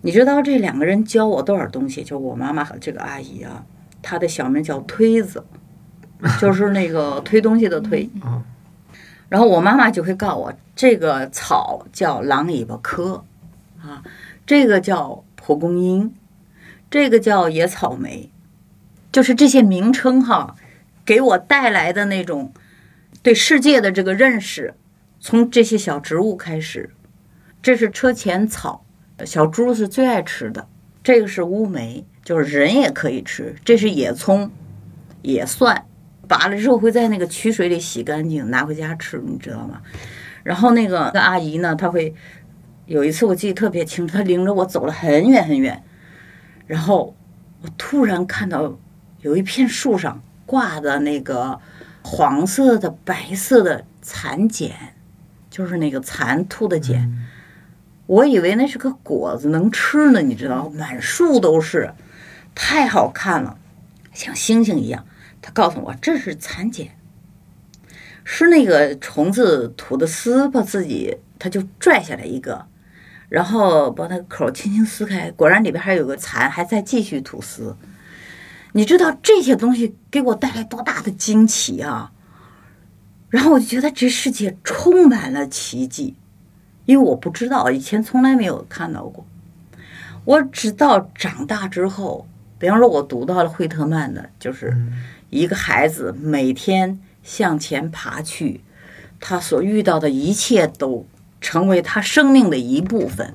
[0.00, 2.02] 你知道这两个人教我多少东西？
[2.02, 3.64] 就我妈妈和这个阿姨啊，
[4.02, 5.44] 她的小名叫推子，
[6.40, 8.08] 就是那个推东西的推。
[8.22, 8.42] 啊
[9.28, 13.22] 然后我妈妈就会告诉我，这个草叫狼尾巴科，
[13.78, 14.02] 啊，
[14.46, 16.14] 这个叫蒲公英，
[16.90, 18.30] 这个叫野草莓，
[19.12, 20.56] 就是这些名称哈，
[21.04, 22.54] 给我带来的那种
[23.22, 24.72] 对世界的这个认识，
[25.20, 26.94] 从这些小植物开始，
[27.60, 28.86] 这是车前草，
[29.24, 30.66] 小猪是最爱吃的，
[31.02, 34.50] 这个是乌梅，就是人也可以吃，这是野葱、
[35.22, 35.84] 野蒜。
[36.26, 39.80] 拔了之后会在那个渠水里洗干净，拿回家吃，你知道吗？
[40.42, 42.14] 然后那个那个阿姨呢，她会
[42.84, 45.82] 有一次我记得特别清楚，她领着我走了很远很远，
[46.66, 47.16] 然后
[47.62, 48.78] 我突然看到
[49.22, 51.58] 有一片树上挂的那个
[52.02, 54.70] 黄色的、白色的蚕茧，
[55.48, 57.10] 就是那个蚕吐的茧，
[58.08, 61.92] 我以为那是个果子能吃呢，你知道，满树都是，
[62.54, 63.58] 太好看了，
[64.14, 65.04] 像星星一样。
[65.42, 66.96] 他告诉我这是蚕茧，
[68.24, 72.66] 是那个虫子吐的丝，把自己他就拽下来一个，
[73.28, 77.76] 然后把那个口轻轻撕开，果然里边还有个蚕，还在继续吐丝。
[78.72, 82.12] 你知道这些东西给我带来多大的惊奇啊！
[83.28, 86.16] 然后我就觉得这世界充满了奇迹，
[86.88, 89.22] 因为我不知道，以前从来没有看到过。
[90.24, 92.26] 我直到长大之后，
[92.58, 94.74] 比方说，我读到了惠特曼的，就是。
[95.30, 98.62] 一个孩子每天向前爬去，
[99.20, 101.04] 他所遇到的一切都
[101.38, 103.34] 成为他生命的一部分。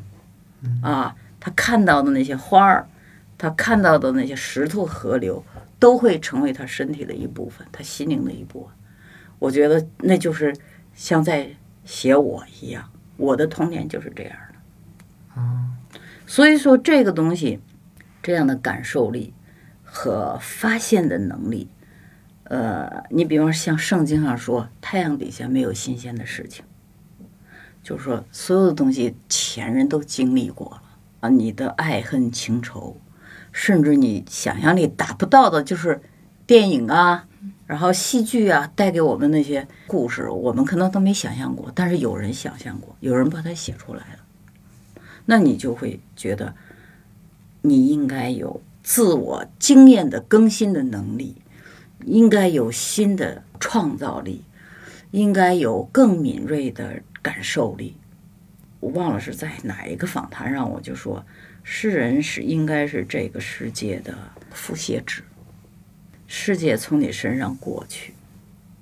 [0.82, 2.88] 啊，他看到的那些花儿，
[3.38, 5.44] 他看到的那些石头、河流，
[5.78, 8.72] 都会成为他身体的一部分，他心灵的一部分。
[9.38, 10.52] 我觉得那就是
[10.96, 11.48] 像在
[11.86, 15.42] 写我一样，我的童年就是这样的。
[15.42, 15.72] 啊，
[16.26, 17.60] 所以说，这个东西，
[18.22, 19.34] 这样的感受力
[19.84, 21.70] 和发现的能力。
[22.46, 26.66] 呃，你比方像圣经上说，太阳底下没有新鲜的事情，
[27.82, 30.84] 就是说所有的东西前人都经历过了
[31.22, 31.30] 啊。
[31.30, 32.98] 你的爱恨情仇，
[33.52, 36.02] 甚至你想象力达不到的，就是
[36.46, 37.28] 电影啊，
[37.74, 46.54] 然后戏剧啊，带给我们那些故事，我们可能都没想象过，但是有人想象过，有人把它写出来了，那你就会觉得
[47.64, 51.38] 你应该有自我经验的更新的能力。
[52.06, 54.44] 应该有新的创造力，
[55.10, 57.98] 应该有更敏锐的感受力。
[58.82, 61.26] 我忘了是在哪一个访谈上，我就说，
[61.64, 64.14] 诗人是应该是这个世界的
[64.52, 65.24] 复写纸，
[66.36, 68.16] 世界从你身上过去，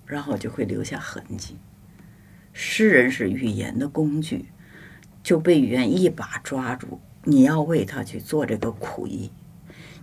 [0.06, 1.58] 然后就会留下痕迹。
[2.54, 4.46] 诗人是语言的工具，
[5.22, 9.32] 就被语言一把抓住，你要为他去做这个苦役，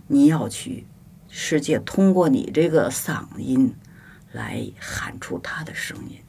[0.05, 0.85] 你要去。
[1.27, 3.73] 世界通过你这个嗓音
[4.31, 6.19] 来喊出他的声音。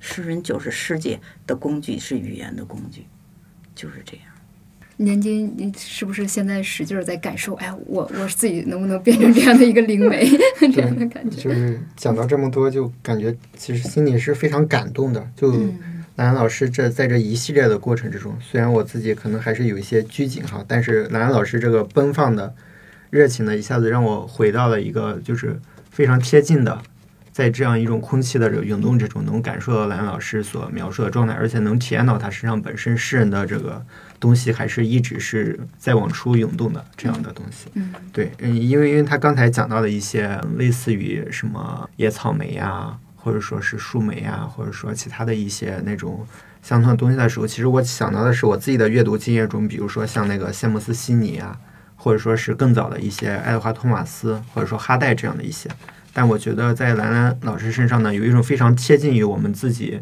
[0.00, 3.06] 诗人就是世界的工具，是语言的工具，
[3.72, 4.26] 就是这样。
[5.02, 7.54] 年金，你是不是现在使劲儿在感受？
[7.54, 10.28] 哎，我我自己能不能变成这样的一个灵媒？
[10.72, 11.42] 这样的感觉。
[11.42, 15.26] 就是讲到这么多，就感觉其实心里是非常感动的。
[15.34, 15.52] 就
[16.16, 22.54] 兰兰老师这在这一系列的过程之中，虽然我自己可能还是有一些拘谨哈，但是兰兰老师这个奔放的。
[23.08, 25.58] 热情呢，一下子让我回到了一个就是
[25.90, 26.80] 非常贴近的，
[27.32, 33.84] 在这样一种空气的这个涌动之中，能感受到兰老师所描述的状态，而且能体验到他身上本身诗人的这个
[34.20, 37.68] 东西，还是一直是在往出涌动的这样的东西。
[37.74, 46.24] 嗯，对，嗯，因为因为他刚才讲到的一些类似于什么野草莓呀，或者说是树莓呀，或者说其他的一些那种
[46.62, 51.58] 相同的东西的时候，其实我想到的是我自己的阅读经验中，比如说像那个谢姆斯西尼啊。
[52.02, 55.68] 或者说是更早的一些爱德华托马斯，或者说哈代这样的一些，
[56.14, 60.00] 但我觉得在兰兰老师身上呢，有一种非常贴近于我们自己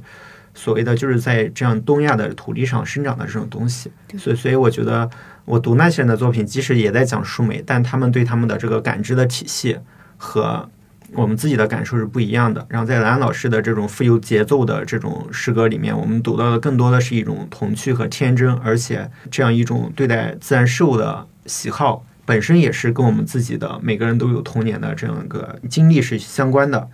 [0.58, 3.92] 所谓的就是在这样东亚的土地上生长的这种东西。
[4.18, 5.08] 所以，所以我觉得
[5.44, 9.78] 我读那些人的作品，即使也在讲树莓，但他们对他们的这个感知的体系
[10.16, 10.68] 和
[11.12, 12.66] 我们自己的感受是不一样的。
[12.68, 26.88] 然后在兰老师的这种富有节奏的这种诗歌里面，我们读到的更多的是一种童趣和天真，而且这样一种对待自然事物的喜好，本身也是跟我们自己的每个人都有童年的这样一个经历是相关的。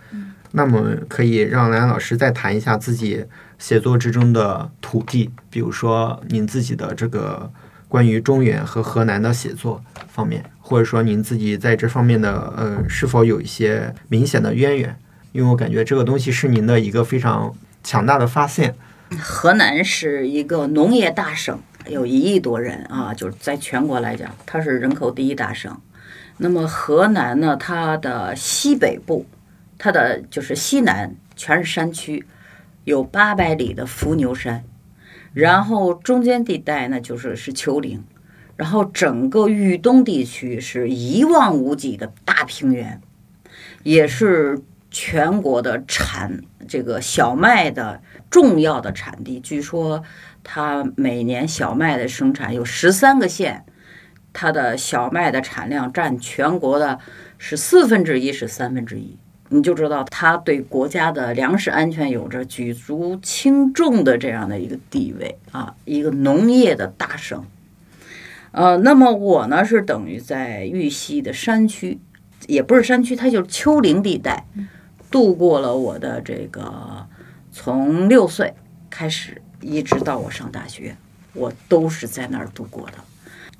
[0.57, 3.25] 那么可以让兰老师再谈一下自己
[3.57, 7.51] 写作之中的土地，比如说您自己的这个
[7.87, 14.97] 关于中原和河南的写作方面，或者说您自己在这方面的呃是否有一些明显的渊源？
[15.31, 17.53] 因为我感觉这个东西是您的一个非常
[17.83, 18.75] 强大的发现。
[19.19, 25.75] 河南是一个农业大省，有一亿多人啊，就是在全国来讲，它是人口第一大省。
[26.37, 29.25] 那么河南呢，它的西北部。
[29.77, 32.25] 它的就是西南全是山区，
[32.85, 34.63] 有八百里的伏牛山，
[35.33, 38.03] 然后中间地带呢就是是丘陵，
[38.55, 43.01] 然后整个豫东地区是一望无际的大平原，
[43.83, 49.39] 也是全国的产这个小麦的重要的产地。
[49.39, 50.03] 据说
[50.43, 53.65] 它每年小麦的生产有十三个县，
[54.31, 56.99] 它的小麦的产量占全国的
[57.37, 59.17] 是四分之一，是三分之一。
[59.49, 67.45] 你就知道他对国家的粮食安全有着举足轻重的这样的一个地位啊，一个农业的大省。
[68.51, 71.99] 呃，那么我呢是等于在玉溪的山区，
[72.47, 74.45] 也不是山区，它就是丘陵地带，
[75.11, 77.05] 度过了我的这个
[77.51, 78.53] 从六岁
[78.89, 80.95] 开始一直到我上大学，
[81.33, 82.93] 我都是在那儿度过的。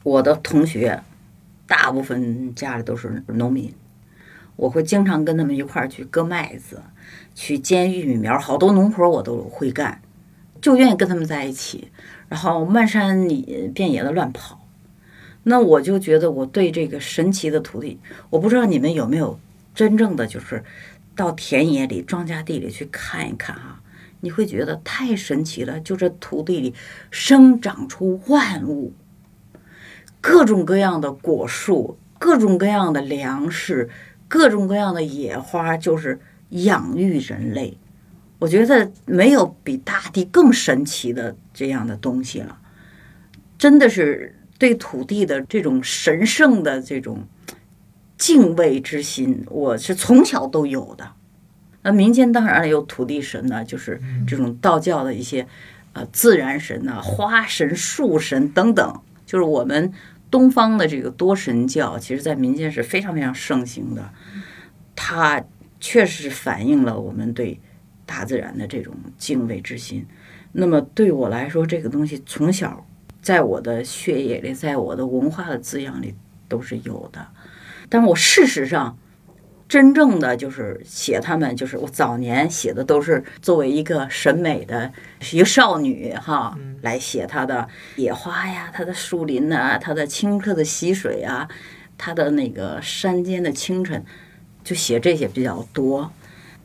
[0.01, 1.03] 我的同学
[1.67, 3.73] 大部分家里都是农民。
[4.55, 6.81] 我会经常跟他们一块儿去割麦子，
[7.33, 10.01] 去捡玉米苗，好多农活我都会干，
[10.61, 11.89] 就愿意跟他们在一起，
[12.29, 14.65] 然后漫山里遍野的乱跑。
[15.43, 17.99] 那我就觉得我对这个神奇的土地，
[18.29, 19.39] 我不知道你们有没有
[19.75, 20.63] 真正的就是
[21.15, 23.81] 到田野里、庄稼地里去看一看哈，
[24.21, 25.79] 你会觉得太神奇了。
[25.81, 26.73] 就这土地里
[27.11, 28.93] 生长出万物，
[30.21, 33.89] 各种各样的果树，各种各样的粮食。
[34.28, 36.19] 各种各样的野花就是
[36.49, 37.78] 养育人类，
[38.39, 42.57] 我觉得没有比大地更神奇的这样的东西了。
[43.57, 47.23] 真的是对土地的这种神圣的这种
[48.17, 51.11] 敬畏之心，我是从小都有的。
[51.84, 55.47] 那民间当然有土地神呢，就是这种道教的一些
[55.93, 59.93] 呃自然神呐、花神、树神等等，就是我们。
[60.36, 64.11] 东方的这个多神教，其实在民间是非常非常盛行的。
[64.93, 65.41] 它
[65.79, 67.57] 确实反映了我们对
[68.05, 70.05] 大自然的这种敬畏之心。
[70.51, 72.86] 那么对我来说，这个东西从小
[73.21, 76.13] 在我的血液里，在我的文化的滋养里
[76.49, 77.25] 都是有的。
[77.88, 78.97] 但我事实上。
[79.68, 84.93] 真正的就是写他们，就是我早年写的都是作为一个审美的
[85.32, 91.49] 一个少女哈，来写她的野花呀，她的树林呐，她的清澈的溪水啊，
[91.97, 94.05] 她的那个山间的清晨，
[94.63, 96.11] 就写这些比较多。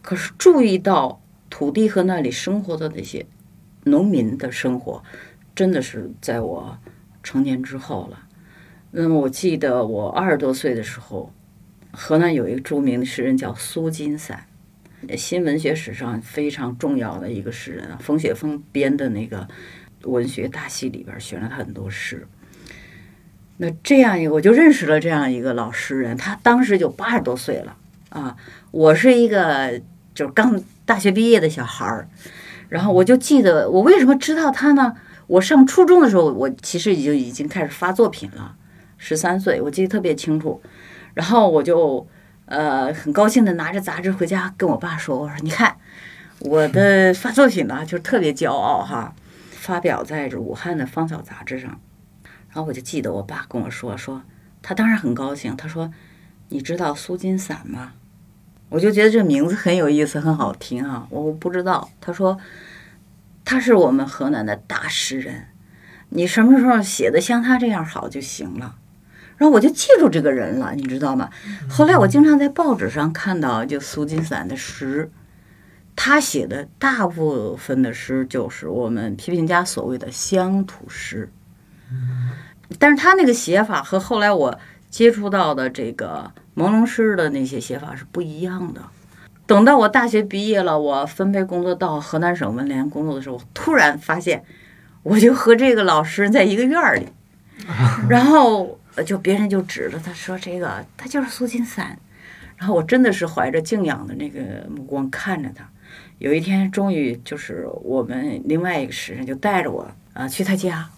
[0.02, 3.24] 可是注意到土地和那里生活的那些
[3.84, 5.02] 农民的生活，
[5.54, 6.76] 真的是在我
[7.22, 8.18] 成年之后了。
[8.90, 11.32] 那么我记得我二十多岁的时候。
[11.92, 14.46] 河南有一个著名的诗人叫苏金散，
[15.16, 17.96] 新文学史上非常重要的一个诗人。
[17.98, 19.46] 冯雪峰编的那个
[20.04, 22.26] 文学大戏里边选了他很多诗。
[23.56, 27.76] 那这样一个，我就认识了这样一个老诗人，他当时就八十多岁了
[28.08, 28.36] 啊。
[28.70, 29.80] 我是一个
[30.14, 32.08] 就是刚大学毕业的小孩儿，
[32.68, 34.94] 然后我就记得我为什么知道他呢？
[35.26, 38.56] 我上初中的时候，我其实已经已经开始发作品了，
[38.96, 40.60] 十三岁，我记得特别清楚。
[41.14, 42.06] 然后我就，
[42.46, 45.76] 呃，很高兴的拿着杂志回家跟我爸说：“我说你看，
[46.38, 49.14] 我的发作品了，就是特别骄傲哈，
[49.50, 51.80] 发表在这武汉的芳草杂志上。”
[52.52, 54.22] 然后我就记得我爸跟我说：“说
[54.62, 55.56] 他当然很高兴。
[55.56, 55.92] 他说，
[56.48, 57.92] 你知道苏金散吗？
[58.68, 61.06] 我就觉得这名字很有意思，很好听啊。
[61.10, 61.90] 我不知道。
[62.00, 62.38] 他说，
[63.44, 65.48] 他是我们河南的大诗人，
[66.08, 68.76] 你什么时候写的像他这样好就行了。”
[69.40, 71.30] 然后我就记住这个人了，你知道吗？
[71.66, 75.10] 后来我经常在报纸上看到，就苏金散的诗，
[75.96, 81.30] 他写的大部分的诗就是我们批评家所谓的乡土诗。
[82.78, 84.58] 但是他那个写法和后来我
[84.90, 88.82] 接触到的这个朦胧诗的那些写法是不一样的。
[89.46, 94.44] 等到我大学毕业了，我分配工作到河南省文联工作的时候，突然发现，
[95.02, 97.08] 我就和这个老师在一个院儿里，
[98.10, 98.76] 然后。
[99.02, 101.98] 就别人就指着他说：“这个他就是苏金三。”
[102.56, 105.68] 然后我真的是怀着敬仰的那个目光看着他。
[106.18, 110.88] 有一天，终于就是我们另外一个时辰就带着我啊去他家，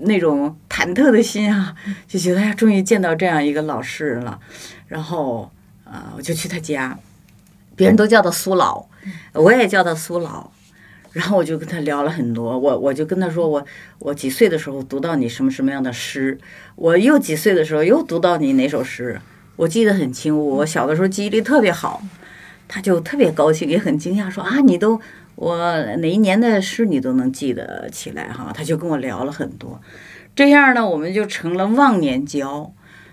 [0.00, 1.76] 那种忐忑的心啊，
[2.08, 4.40] 就觉得哎，终于见到这样一个老实人了。
[4.88, 5.50] 然后
[5.84, 6.98] 啊，我就去他家，
[7.76, 8.84] 别人都叫他苏老，
[9.32, 10.50] 我也叫他苏老。
[11.12, 13.64] 然后我就跟他聊了很多，我我就跟他说，我
[13.98, 16.38] 我几岁的时候读到你什么什么样的诗，
[16.76, 19.20] 我又几岁的时候又读到你哪首诗，
[19.56, 20.38] 我记得很清。
[20.38, 22.00] 我小的时候记忆力特别好，
[22.68, 25.00] 他就特别高兴，也很惊讶，说啊，你都
[25.34, 25.56] 我
[25.96, 28.52] 哪一年的诗你都能记得起来哈。
[28.54, 29.80] 他就跟我聊了很多，
[30.36, 32.72] 这样呢，我们就成了忘年交。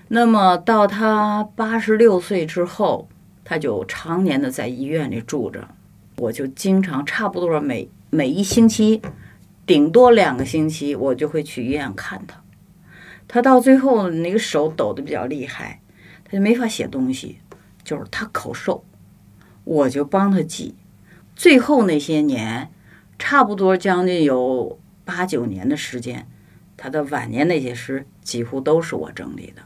[0.10, 3.10] 那么到他八十六岁之后，
[3.44, 5.68] 他就常年的在医院里住着。
[6.18, 8.99] 我就经常差不多每每一星期，
[9.68, 12.41] 顶多两个星期，我就会去医院看他。
[13.27, 15.80] 他到最后那个手抖得比较厉害，
[16.26, 17.38] 他就没法写东西，
[17.84, 18.84] 就是他口授，
[19.64, 20.76] 我就帮他记。
[21.35, 22.72] 最后那些年，
[23.19, 26.27] 差不多将近有八九年的时间，
[26.76, 29.61] 他的晚年那些诗几乎都是我整理的。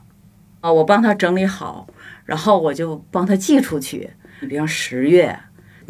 [0.60, 1.88] 啊，我帮他整理好，
[2.26, 4.10] 然后我就帮他寄出去。
[4.42, 5.40] 比方十月。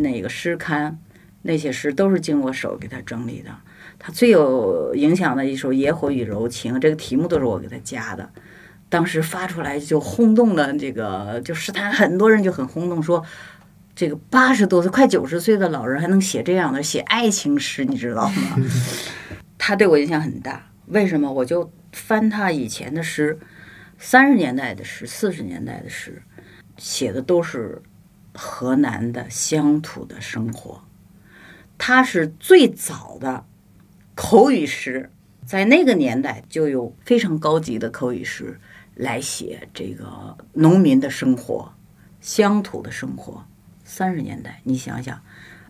[0.01, 0.99] 哪个诗刊，
[1.43, 3.49] 那些诗都是经我手给他整理的。
[3.97, 8.29] 他最有影响的一首《野火与柔情》，这个题目都是我给他加的。
[8.89, 13.23] 当时发出来就轰动了，这个就诗坛很多人就很轰动，说
[13.95, 18.57] 这个八十多岁、快九十岁的老人还能写这样的写爱情诗，你知道吗？
[19.57, 20.67] 他对我影响很大。
[20.87, 21.31] 为什么？
[21.31, 23.39] 我就翻他以前的诗，
[23.99, 26.21] 三十年代的诗、四十年代的诗，
[26.77, 27.81] 写的都是。
[28.43, 30.81] 河南的乡土的生活，
[31.77, 33.45] 他是最早的
[34.15, 35.11] 口语诗，
[35.45, 38.59] 在那个年代就有非常高级的口语诗
[38.95, 41.71] 来写这个农民的生活、
[42.19, 43.45] 乡土的生活。
[43.83, 45.21] 三十年代，你想想，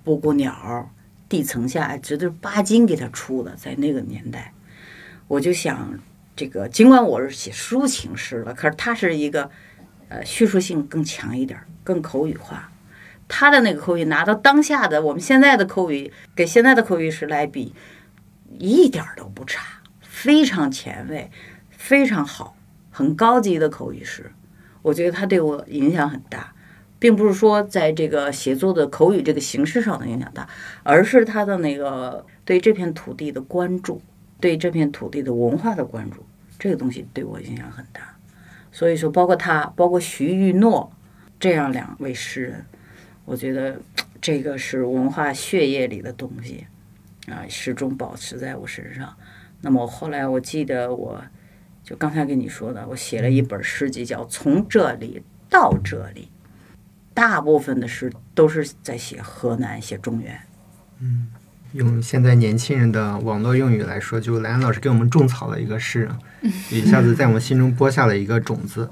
[0.06, 0.90] 布谷鸟、
[1.28, 3.54] 地层下，这都是巴金给他出的。
[3.56, 4.54] 在那个年代，
[5.28, 6.00] 我就想，
[6.38, 9.52] 这个尽管我是写抒情诗了，可是他是一个。
[10.12, 12.70] 呃，叙述性更强一点，更口语化。
[13.30, 17.74] 他的那个口语拿到当下的我们现在的口语，给现在的口语史来比，
[18.60, 21.32] 一点都不差，非常前卫，
[21.70, 22.58] 非常好，
[22.90, 24.34] 很高级的口语史。
[24.82, 26.54] 我觉得他对我影响很大，
[27.00, 30.46] 并不是说在这个写作的口语这个形式上的影响大，
[30.84, 34.02] 而是他的那个对这片土地的关注，
[34.42, 36.26] 对这片土地的文化的关注，
[36.60, 38.11] 这个东西对我影响很大。
[38.72, 40.92] 所以说，包括他，包括徐玉诺
[41.40, 42.66] 这样两位诗人，
[43.26, 43.80] 我觉得
[44.22, 46.66] 这个是文化血液里的东西
[47.28, 49.14] 啊，始终保持在我身上。
[49.60, 51.22] 那么后来，我记得我
[51.84, 56.30] 就刚才跟你说的，我写了一本诗集，叫《从这里到这里》，
[57.14, 60.40] 大部分的诗都是在写河南，写中原。
[61.00, 61.28] 嗯。
[61.74, 66.10] 用现在年轻人的网络用语来说，就兰兰老师给我们种草了一个诗，
[66.70, 68.90] 一下子在我们心中播下了一个种子。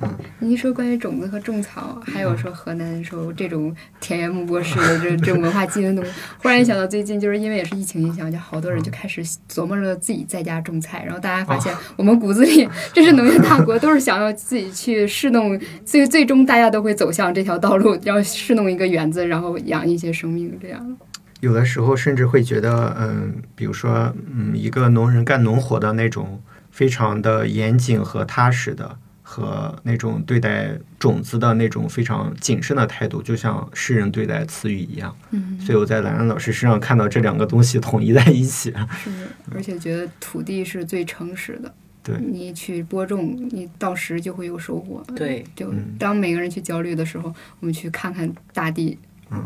[0.00, 20.96] 嗯，您说关于种子和种草，还有说河南说这种田园牧播式的这这种文化基因东西，忽然想到最近就是因为也是疫情影响，就好多人就开始琢磨着自己在家种菜，然后大家发现我们骨子里这是农业大国，都是想要自己去试弄，最最终大家都会走向这条道路，要试弄一个园子，然后养一些生命这样。
[21.42, 26.40] 有的时候甚至会觉得，嗯，比如说，嗯，一个农人干农活的那种
[26.70, 35.12] 非常的严谨和踏实的，和那种对待种子的那种非常谨慎的态度，就像诗人对待词语一样。
[35.32, 38.72] 嗯，所以我在兰兰老师身上看到这两个东西统一在一起。
[39.02, 39.10] 是，
[39.52, 41.74] 而且觉得土地是最诚实的。
[42.04, 45.02] 对，你去播种，你到时就会有收获。
[45.16, 48.96] 对，就当每个人去焦虑的时候，我们去看看大地。
[49.32, 49.44] 嗯。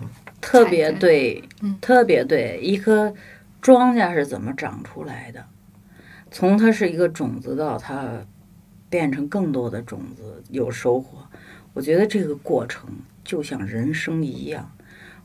[0.64, 1.44] 特别对，
[1.80, 2.58] 特别对。
[2.62, 3.12] 一颗
[3.60, 5.44] 庄稼是怎么长出来的？
[6.30, 8.24] 从它是一个种子到它
[8.88, 11.18] 变成更多的种子，有收获。
[11.74, 12.88] 我觉得这个过程
[13.22, 14.70] 就像人生一样。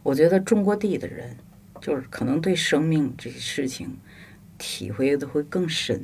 [0.03, 1.37] 我觉得种过地的人，
[1.79, 3.97] 就是可能对生命这些事情
[4.57, 6.03] 体会的会更深。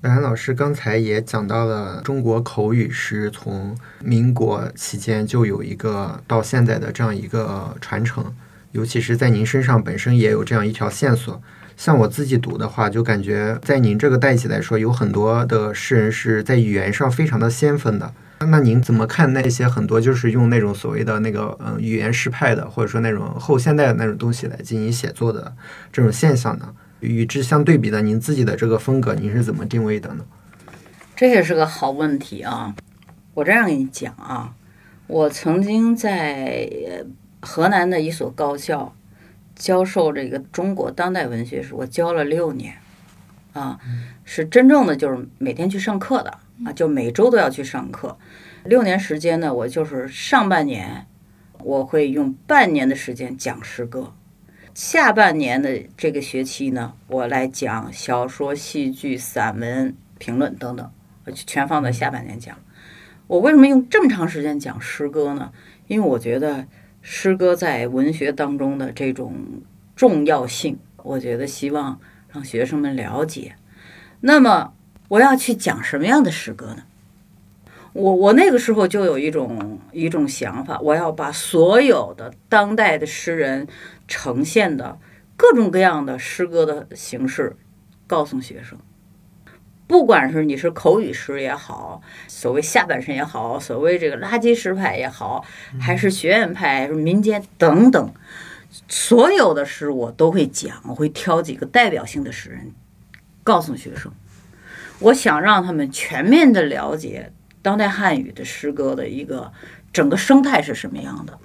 [0.00, 8.34] 兰老师刚才也讲到了中国口语是从民国期间就有一个到现在的这样一个传承，
[8.76, 11.40] 尤其是在您身上本身也有这样一条线索。
[11.78, 18.12] 像我自己读的话，就感觉在您这个代际来说，有很多的诗人是在语言上非常的先锋的。
[18.40, 25.54] 那您怎么看那些很多就是用那种所谓的那个嗯语言诗派的，或者说那种后现代的那种东西来进行写作的
[25.90, 26.68] 这种现象呢？
[27.00, 30.24] 与之相对比的，您自己的这个风格，您是怎么定位的呢？
[31.14, 32.74] 这也是个好问题啊！
[33.32, 34.52] 我这样跟你讲啊，
[35.06, 36.68] 我曾经在
[37.46, 38.92] 河南的一所高校
[39.54, 42.74] 教授这个中国当代文学史，我教了六年，
[43.52, 43.78] 啊，
[44.24, 48.18] 是真正的就是每天去上课的啊，就每周都要去上课。
[48.64, 51.06] 六年时间呢，我就是上半年
[51.60, 54.12] 我会用半年的时间讲诗歌，
[54.74, 60.90] 下半年的这个学期呢，我来讲小说、戏剧、散文、评论等等，
[61.24, 62.58] 我就全放在下半年讲。
[63.28, 65.52] 我为什么用这么长时间讲诗歌呢？
[65.86, 66.66] 因为我觉得
[67.08, 69.32] 诗歌在文学当中的这种
[69.94, 72.00] 重要性，我觉得希望
[72.32, 73.54] 让学生们了解。
[74.22, 74.72] 那么
[75.06, 76.82] 我要去讲什么样的诗歌呢？
[77.92, 83.68] 我我那个时候就有一种一种想法，我要把所有的当代的诗人
[84.08, 84.98] 呈现的
[85.36, 87.54] 各种各样的诗歌的形式
[88.08, 88.76] 告诉学生。
[89.86, 95.44] 不管是你是口语诗也好，所谓下半身也好，所谓这个垃圾诗派也好，
[95.80, 98.12] 还是学院派、还是民间等等，
[98.88, 102.72] 所有的诗我都会讲，我会挑几个代表性的诗人，
[103.44, 104.10] 告诉学生。
[104.98, 107.30] 我想让他们全面的了解
[107.62, 109.52] 当代汉语的诗歌的一个
[109.92, 111.38] 整个生态是什么样的。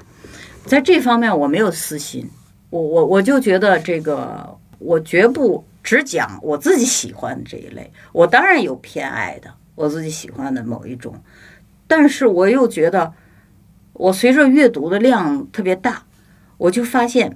[0.65, 2.29] 在这方面我没有私心，
[2.69, 5.63] 我我我就觉得这个我绝不。
[5.83, 11.23] 只讲我自己喜欢的这一类，我当然有偏爱的，我自己喜欢的某一种，
[11.87, 13.13] 但是我又觉得，
[13.93, 16.03] 我随着阅读的量特别大，
[16.57, 17.35] 我就发现，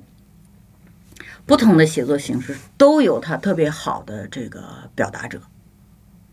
[1.48, 4.64] 不同的写作形式都有它特别好的这个
[4.94, 5.42] 表达者，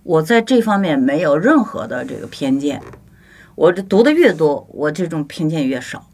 [0.03, 2.83] 我在这方面没有任何的这个偏见，
[3.55, 6.07] 我这读的越多，我这种偏见越少，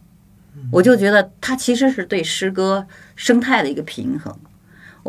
[0.70, 4.38] 我就觉得它其实是对诗歌生态的一个平衡。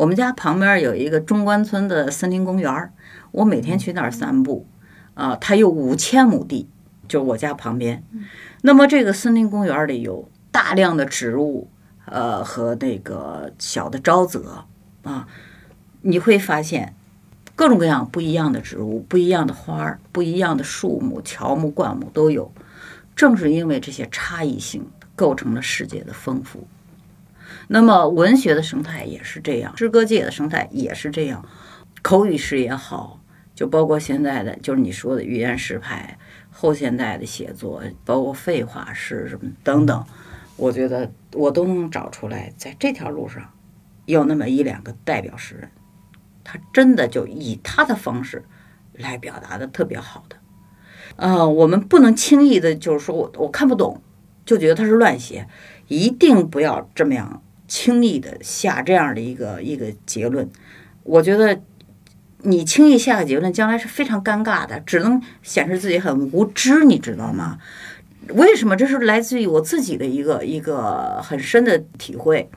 [0.00, 2.90] 我们家旁边有一个中关村的森林公园
[3.32, 4.66] 我每天去那儿散步，
[5.12, 6.66] 啊，它有五千亩地，
[7.06, 8.02] 就是我家旁边。
[8.62, 11.68] 那么这个森林公园里有大量的植物，
[12.06, 14.64] 呃，和那个小的沼泽，
[15.02, 15.28] 啊，
[16.00, 16.94] 你会发现
[17.54, 22.50] 各种各样不一样的植物、不一样的花儿、不一样的树木、乔木、灌木都有。
[23.14, 26.66] 正是因为这些差异性，构成了世界的丰富。
[27.72, 31.46] 那么文学的生态也是这样，诗歌界的生态也是这样，
[32.02, 33.20] 口语诗也好，
[33.54, 36.18] 就包括现在的就是你说的语言诗派、
[36.50, 40.04] 后现代的写作，包括废话诗什么等等，
[40.56, 43.48] 我觉得我都能找出来，在这条路上
[44.04, 45.70] 有那么一两个代表诗人，
[46.42, 48.44] 他真的就以他的方式
[48.94, 50.36] 来表达的特别好的，
[51.14, 54.02] 呃，我们不能轻易的就是说我我看不懂，
[54.44, 55.46] 就觉得他是乱写，
[55.86, 57.40] 一定不要这么样。
[57.70, 60.50] 轻易的下这样的一个一个结论，
[61.04, 61.62] 我觉得
[62.38, 67.58] 你轻易下个结论，将来是非常尴尬的，只能显示自己很无知，你知道吗？
[68.30, 68.74] 为什么？
[68.74, 72.50] 这是来自于我自己的一个一个很深的体会。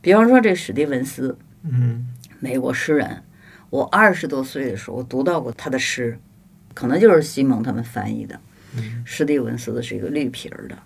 [0.00, 2.08] 比方说，这史蒂文斯，嗯，
[2.40, 3.22] 美国诗人，
[3.70, 6.18] 我二十多岁的时候读到过他的诗，
[6.74, 8.40] 可能就是西蒙他们翻译的。
[9.04, 10.76] 史蒂文斯的是一个绿皮儿的。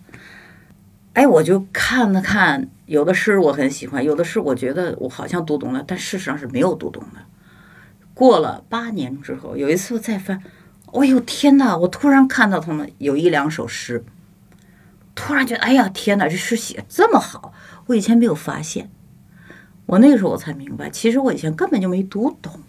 [1.16, 7.20] 哎，我就看了看，有的诗我很喜欢，有的诗我觉得我好像读懂了，但事实上是没有读懂的。
[8.12, 10.42] 过了八年之后，有一次我再翻，
[10.92, 11.74] 哎呦天哪！
[11.78, 14.04] 我突然看到他们有一两首诗，
[15.14, 17.54] 突然觉得，哎呀天哪，这诗写这么好，
[17.86, 18.90] 我以前没有发现。
[19.86, 22.60] 我那个时候我才明白，其实我以前根本就没读懂。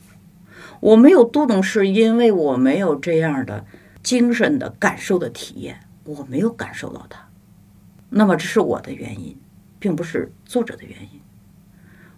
[0.80, 3.66] 我没有读懂，是因为我没有这样的
[4.02, 7.27] 精神的感受的体验，我没有感受到它。
[8.10, 9.38] 那么这是我的原因，
[9.80, 11.20] 并不是作者的原因。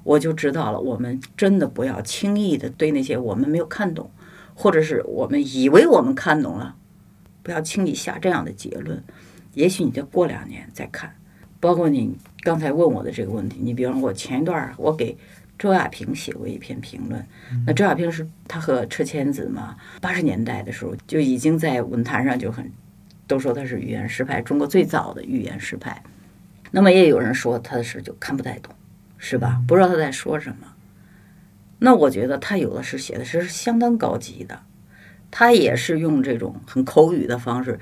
[0.03, 4.09] 我就知道了，我们真的不要轻易的对那些我们没有看懂，
[4.55, 6.75] 或者是我们以为我们看懂了，
[7.43, 9.03] 不要轻易下这样的结论。
[9.53, 11.13] 也许你再过两年再看。
[11.59, 15.17] 包括你刚才问我的这个问题，你比方说，我前一段我给
[15.57, 17.25] 周亚平写过一篇评论。
[17.67, 22.71] 那周亚平是他和车千子嘛，八十年代的时候就已经在文坛上就很。
[23.29, 26.01] 都说他是语言诗派，中国最早的语言诗派。
[26.71, 28.73] 那么也有人说他的诗就看不太懂，
[29.19, 29.61] 是吧？
[29.67, 30.73] 不知道他在说什么。
[31.77, 34.63] 那我觉得他有的诗写的是相当高级的，
[35.29, 37.79] 他也是用这种很口语的方式。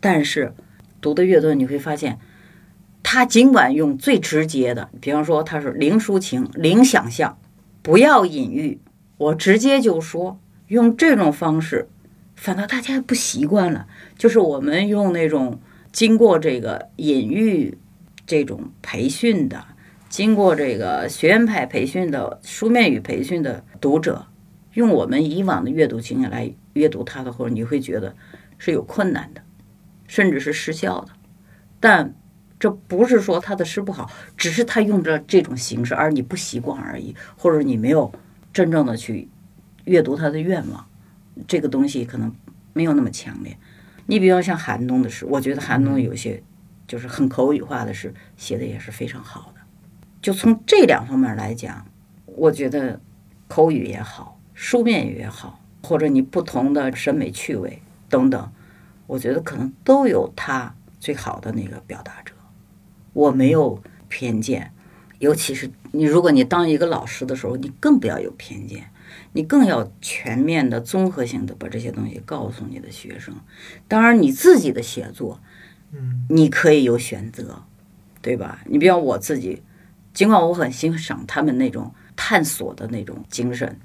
[0.00, 0.54] 但是
[1.00, 2.20] 读的越多，你会发现，
[3.02, 7.36] 他尽管用最直接的，比方说他是零抒情、零想象，
[7.82, 8.80] 不要隐喻，
[9.16, 10.38] 我直接就说，
[10.68, 11.88] 用这种方式。
[12.40, 13.86] 反倒大家不习惯了，
[14.16, 15.60] 就是我们用那种
[15.92, 17.76] 经过这个隐喻、
[18.26, 19.62] 这种培训的，
[20.08, 24.24] 经过这个学院派培训的书面语培训的读者，
[24.72, 28.16] 用我们以往的阅读经验来阅读他的，或者你会觉得
[28.56, 29.42] 是有困难的，
[30.06, 31.12] 甚至是失效的。
[31.78, 32.14] 但
[32.58, 38.10] 这不是说他的诗不好，只是他用着这种形式，而你不习惯而已，或者你没有
[38.50, 39.28] 真正的去
[39.84, 40.86] 阅读他的愿望，
[41.46, 42.34] 这个东西可能
[42.72, 43.56] 没有那么强烈。
[44.06, 46.42] 你比方像寒冬的诗，我觉得寒冬有些
[46.88, 49.60] 就是很口语化的诗，写的也是非常好的。
[50.20, 51.86] 就从这两方面来讲，
[52.26, 53.00] 我觉得
[53.48, 58.52] 口语也好，书面语也好，或者你不同的审美趣味等等，
[59.06, 62.34] 我觉得可能都有他最好的那个表达者。
[63.12, 64.72] 我没有偏见，
[65.20, 68.90] 尤其是你，如果你当一个老师的时候，你更不要有偏见，
[69.32, 73.34] 你更要全面的、综合性的把这些东西告诉你的学生。
[73.86, 75.40] 当然，你自己的写作，
[75.92, 77.62] 嗯，你可以有选择，
[78.20, 78.62] 对吧？
[78.66, 79.62] 你比方我自己，
[80.12, 83.78] 尽管我很欣赏他们那种探索的那种精神，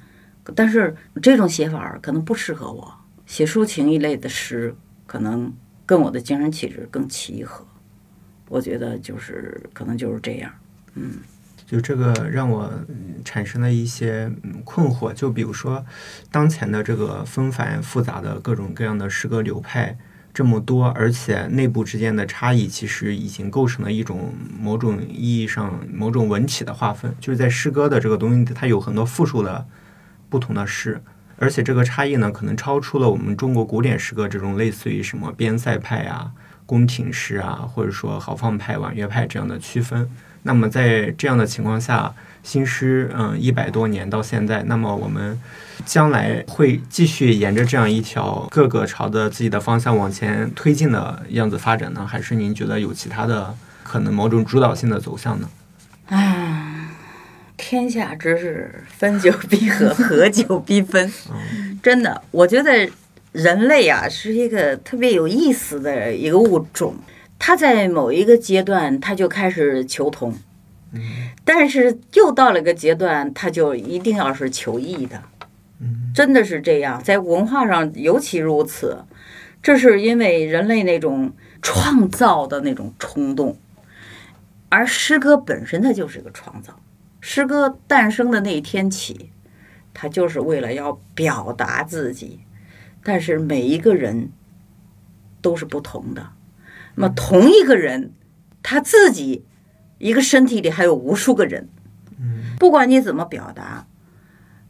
[0.55, 2.93] 但是这种写法儿可能不适合我。
[3.25, 4.75] 写抒情一类的诗，
[5.07, 5.51] 可能
[5.85, 7.65] 跟我的精神气质更契合。
[8.47, 10.51] 我觉得就是可能就是这样。
[11.65, 12.71] 就这个让我
[13.23, 15.83] 产生了一些嗯困惑，就比如说
[16.31, 19.97] 当前的这个纷繁复杂的各种各样的诗歌流派
[20.33, 29.65] 这么多，而且内部之间的差异其实已经构成了一种某种意义上某种文体的划分，就是在诗歌的这个东西，它有很多复数的
[30.29, 31.01] 不同的诗。
[31.37, 36.31] 而且这个差异呢，可能超出了我们中国古典诗歌这种类似于什么边塞派啊、
[36.65, 40.09] 宫廷诗啊，或者说豪放派、婉约派这样的区分。
[40.47, 42.13] 那么在这样的情况下，
[42.43, 45.41] 新诗嗯一百多年到现在，那么我们
[45.85, 52.05] 将来会继续沿着这样一条各个朝着自己的方向往前推进的样子发展呢？
[52.05, 55.49] 还是您觉得有其他的可能某种主导性的走向呢？
[56.09, 56.91] 啊，
[57.57, 61.11] 天下之事，分久必合，合久必分。
[61.81, 62.87] 真的，我觉得
[63.31, 66.95] 人类啊是一个特别有意思的一个物种。
[67.37, 70.33] 他在某一个阶段，他就开始求同，
[71.43, 75.21] 但是又到了一个阶段，他就一定要是求异的。
[76.13, 79.03] 真的是这样，在文化上尤其如此。
[79.61, 83.57] 这是因为人类那种创造的那种冲动，
[84.69, 86.79] 而诗歌本身它就是个创造。
[87.19, 89.31] 诗歌诞生的那一天起，
[89.93, 92.41] 它就是为了要表达自己，
[93.03, 94.31] 但是每一个人
[95.41, 96.29] 都是不同的。
[96.95, 98.13] 那么同一个人，
[98.63, 99.45] 他自己
[99.97, 101.69] 一个身体里还有无数个人，
[102.57, 103.87] 不管你怎么表达，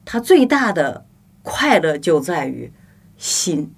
[0.03, 1.05] 他最大的
[1.43, 2.71] 快乐就在于
[3.17, 3.73] 心，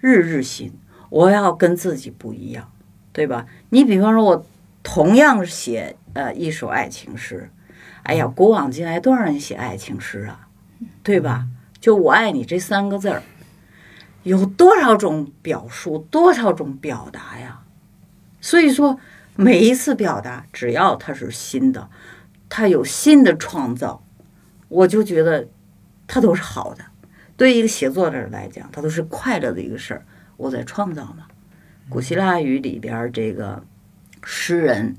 [0.00, 0.72] 日日新。
[1.08, 2.72] 我要跟自己不一样，
[3.12, 3.46] 对吧？
[3.70, 4.46] 你比方说，我
[4.82, 7.48] 同样写呃一首爱情诗，
[8.02, 10.48] 哎呀，古往今来多少人写爱情诗啊，
[11.04, 11.46] 对吧？
[11.78, 13.22] 就我爱你这三个字儿，
[14.26, 17.62] 有多少种表述，多少种表达呀？
[18.40, 18.98] 所以说，
[19.36, 21.88] 每一次表达，只要它是新的，
[22.48, 24.02] 它有新的创造，
[24.66, 25.46] 我就觉得
[26.08, 26.84] 它都是好的。
[27.36, 30.04] 对于一个写作者来讲，它都是快乐的一个事儿。
[30.36, 31.28] 我在创造嘛。
[31.88, 33.62] 古希腊语里边儿这个
[34.24, 34.96] 诗人，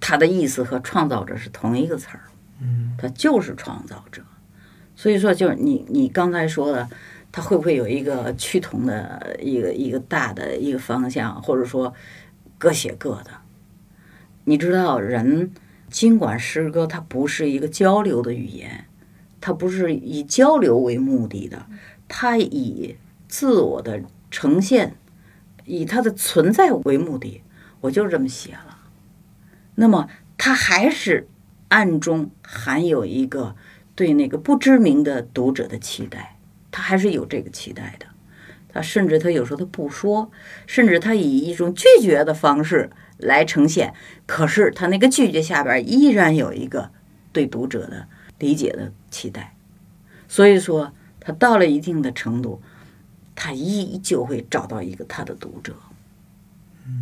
[0.00, 2.22] 他的意思和创造者是同一个词儿，
[2.60, 4.20] 嗯他就是创造者。
[4.96, 6.88] 所以说，就是你你刚才说的，
[7.36, 11.92] 他会不会有一个趋同的一个一个大的一个方向，或者说
[12.56, 13.30] 各写各的？
[14.44, 15.52] 你知道，人
[15.90, 18.86] 尽管诗歌它不是一个交流的语言，
[19.38, 21.66] 它不是以交流为目的的，
[22.08, 22.96] 它以
[23.28, 24.00] 自我的
[24.30, 24.96] 呈现，
[25.66, 27.42] 以它的存在为目的，
[27.82, 28.78] 我就这么写了。
[29.74, 30.08] 那么，
[30.38, 31.28] 它还是
[31.68, 33.54] 暗中含有一个
[33.94, 36.35] 对那个不知名的读者的期待，
[36.76, 38.04] 他还是有这个期待的。
[38.68, 40.30] 他甚至他有时候他不说，
[40.66, 43.94] 甚至他以一种拒绝的方式来呈现，
[44.26, 46.90] 可是他那个拒绝下边依然有一个
[47.32, 48.06] 对读者的
[48.38, 49.56] 理解的期待。
[50.28, 52.60] 所以说，他到了一定的程度，
[53.34, 55.74] 他依旧会找到一个他的读者。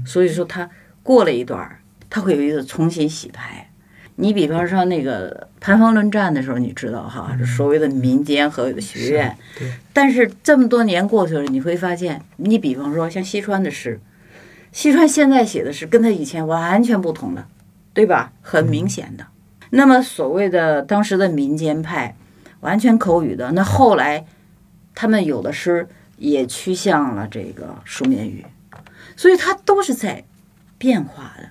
[0.07, 0.71] 所以说，他
[1.03, 3.64] 过了一段，他会有一个重新洗牌。
[4.17, 14.01] 你比方说那个盘方论战的时候，你知道哈，这所谓的民间和学院，对，但是这么多年过去了，你会发现，你比方说像西川的诗，
[14.71, 17.49] 西川现在写的诗跟他以前完全不同了，
[17.93, 18.33] 对吧？
[18.41, 19.27] 很明显的。
[19.71, 22.15] 那么所谓的当时的民间派，
[22.61, 24.25] 完全口语的，那后来
[24.95, 28.47] 他们有的诗也趋向了这个书面语，
[29.17, 30.23] 所以它都是在
[30.79, 31.49] 变化的，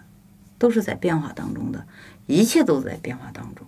[0.58, 1.86] 都是在变化当中的，
[2.28, 3.68] 一切都在变化当中。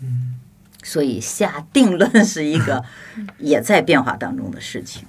[0.00, 0.34] 嗯，
[0.82, 2.84] 所以下定论是一个
[3.38, 5.04] 也在变化当中的事情。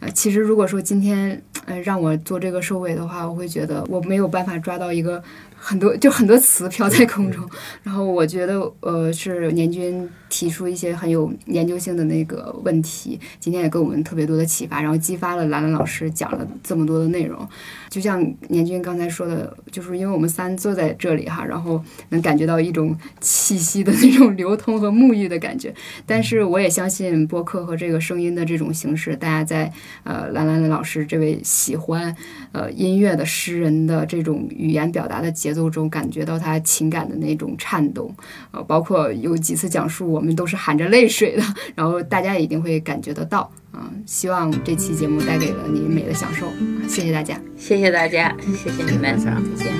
[0.00, 5.22] 是，呃，其实如果说今天呃，让我做这个收尾的话，我会觉得我没有办法抓到一个
[5.56, 7.48] 很多就很多词飘在空中。
[7.82, 17.46] 然后我觉得，呃，是年军提出一些很有研究性的那个问题，今天也给我们特别多的启发，然后激发了兰兰老师讲了这么多的内容。
[17.88, 25.74] 就像年军刚才说的，就是因为我们三坐在这里哈，然后能感觉到一种气息的那种流通和沐浴的感觉。
[26.06, 29.70] 但是我也相信播客和这个声音的这种形式，大家在
[30.04, 32.14] 呃兰兰老师这位喜欢
[32.52, 38.14] 呃音乐的诗人的这种语言表达的节奏中，感觉到他情感的那种颤动。
[38.50, 41.42] 呃，包括有几次讲述，我们都是含着泪水的，
[41.74, 43.50] 然后大家也一定会感觉得到。
[43.72, 46.46] 啊、希望这期节目带给了你美的享受，
[46.88, 47.40] 谢谢大家。
[47.56, 49.72] 谢谢大家，谢谢你们，再见。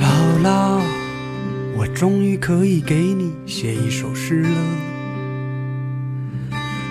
[0.00, 0.80] 姥姥，
[1.78, 4.95] 我终于可以给你写一首诗了。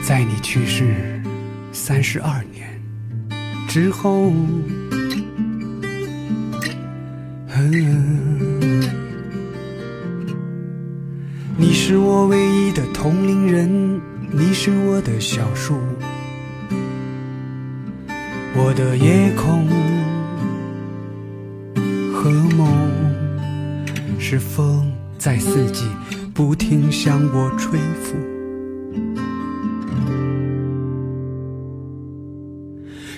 [0.07, 1.19] 在你去世
[1.71, 2.79] 三十二年
[3.67, 4.31] 之后，
[7.49, 8.83] 嗯，
[11.57, 13.99] 你是我唯一的同龄人，
[14.31, 15.79] 你是我的小树，
[18.55, 19.67] 我的夜空。
[22.13, 22.69] 和梦，
[24.19, 25.87] 是风在四季
[26.31, 28.34] 不停向我吹拂。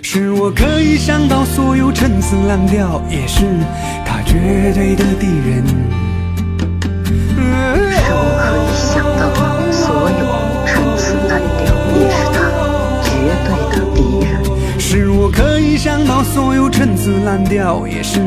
[0.09, 3.43] 是我可以想到所有陈词滥调，也是
[4.05, 5.61] 他绝对的敌人。
[7.35, 7.35] 是
[8.15, 9.27] 我可以想到
[9.69, 10.23] 所有
[10.65, 12.39] 陈词滥调，也是他
[13.03, 13.11] 绝
[13.43, 14.31] 对的敌人。
[14.79, 18.21] 是我可以想到所有陈词滥调，也是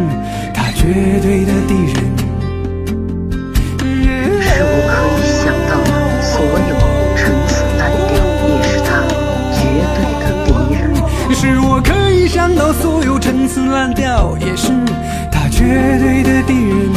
[0.52, 0.85] 他绝
[1.23, 1.97] 对的敌人。
[3.81, 5.81] 是我可以想到
[12.31, 14.70] 我可以想到所有陈词滥调，也是
[15.32, 15.65] 他绝
[15.98, 16.93] 对的敌人。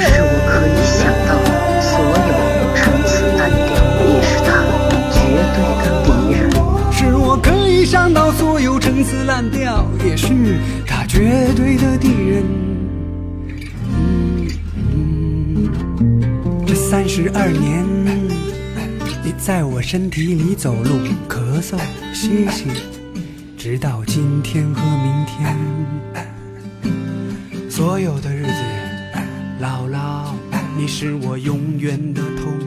[0.00, 1.30] 是我可以想到
[1.82, 1.92] 所
[2.30, 2.32] 有
[2.74, 3.70] 陈词滥调，
[4.08, 4.50] 也是他
[5.12, 5.20] 绝
[5.52, 6.40] 对的敌人。
[6.90, 10.26] 是我可以想到所有陈词滥调，也是
[10.86, 12.42] 他绝对的敌人。
[13.90, 14.48] 嗯
[14.86, 15.70] 嗯
[16.66, 17.84] 这三十二年，
[19.22, 20.98] 你在我身体里走路、
[21.28, 21.76] 咳嗽、
[22.14, 22.68] 歇息，
[23.62, 25.56] 直到今天和明天，
[27.70, 28.50] 所有的日子，
[29.60, 30.32] 姥姥，
[30.76, 32.61] 你是我永远的痛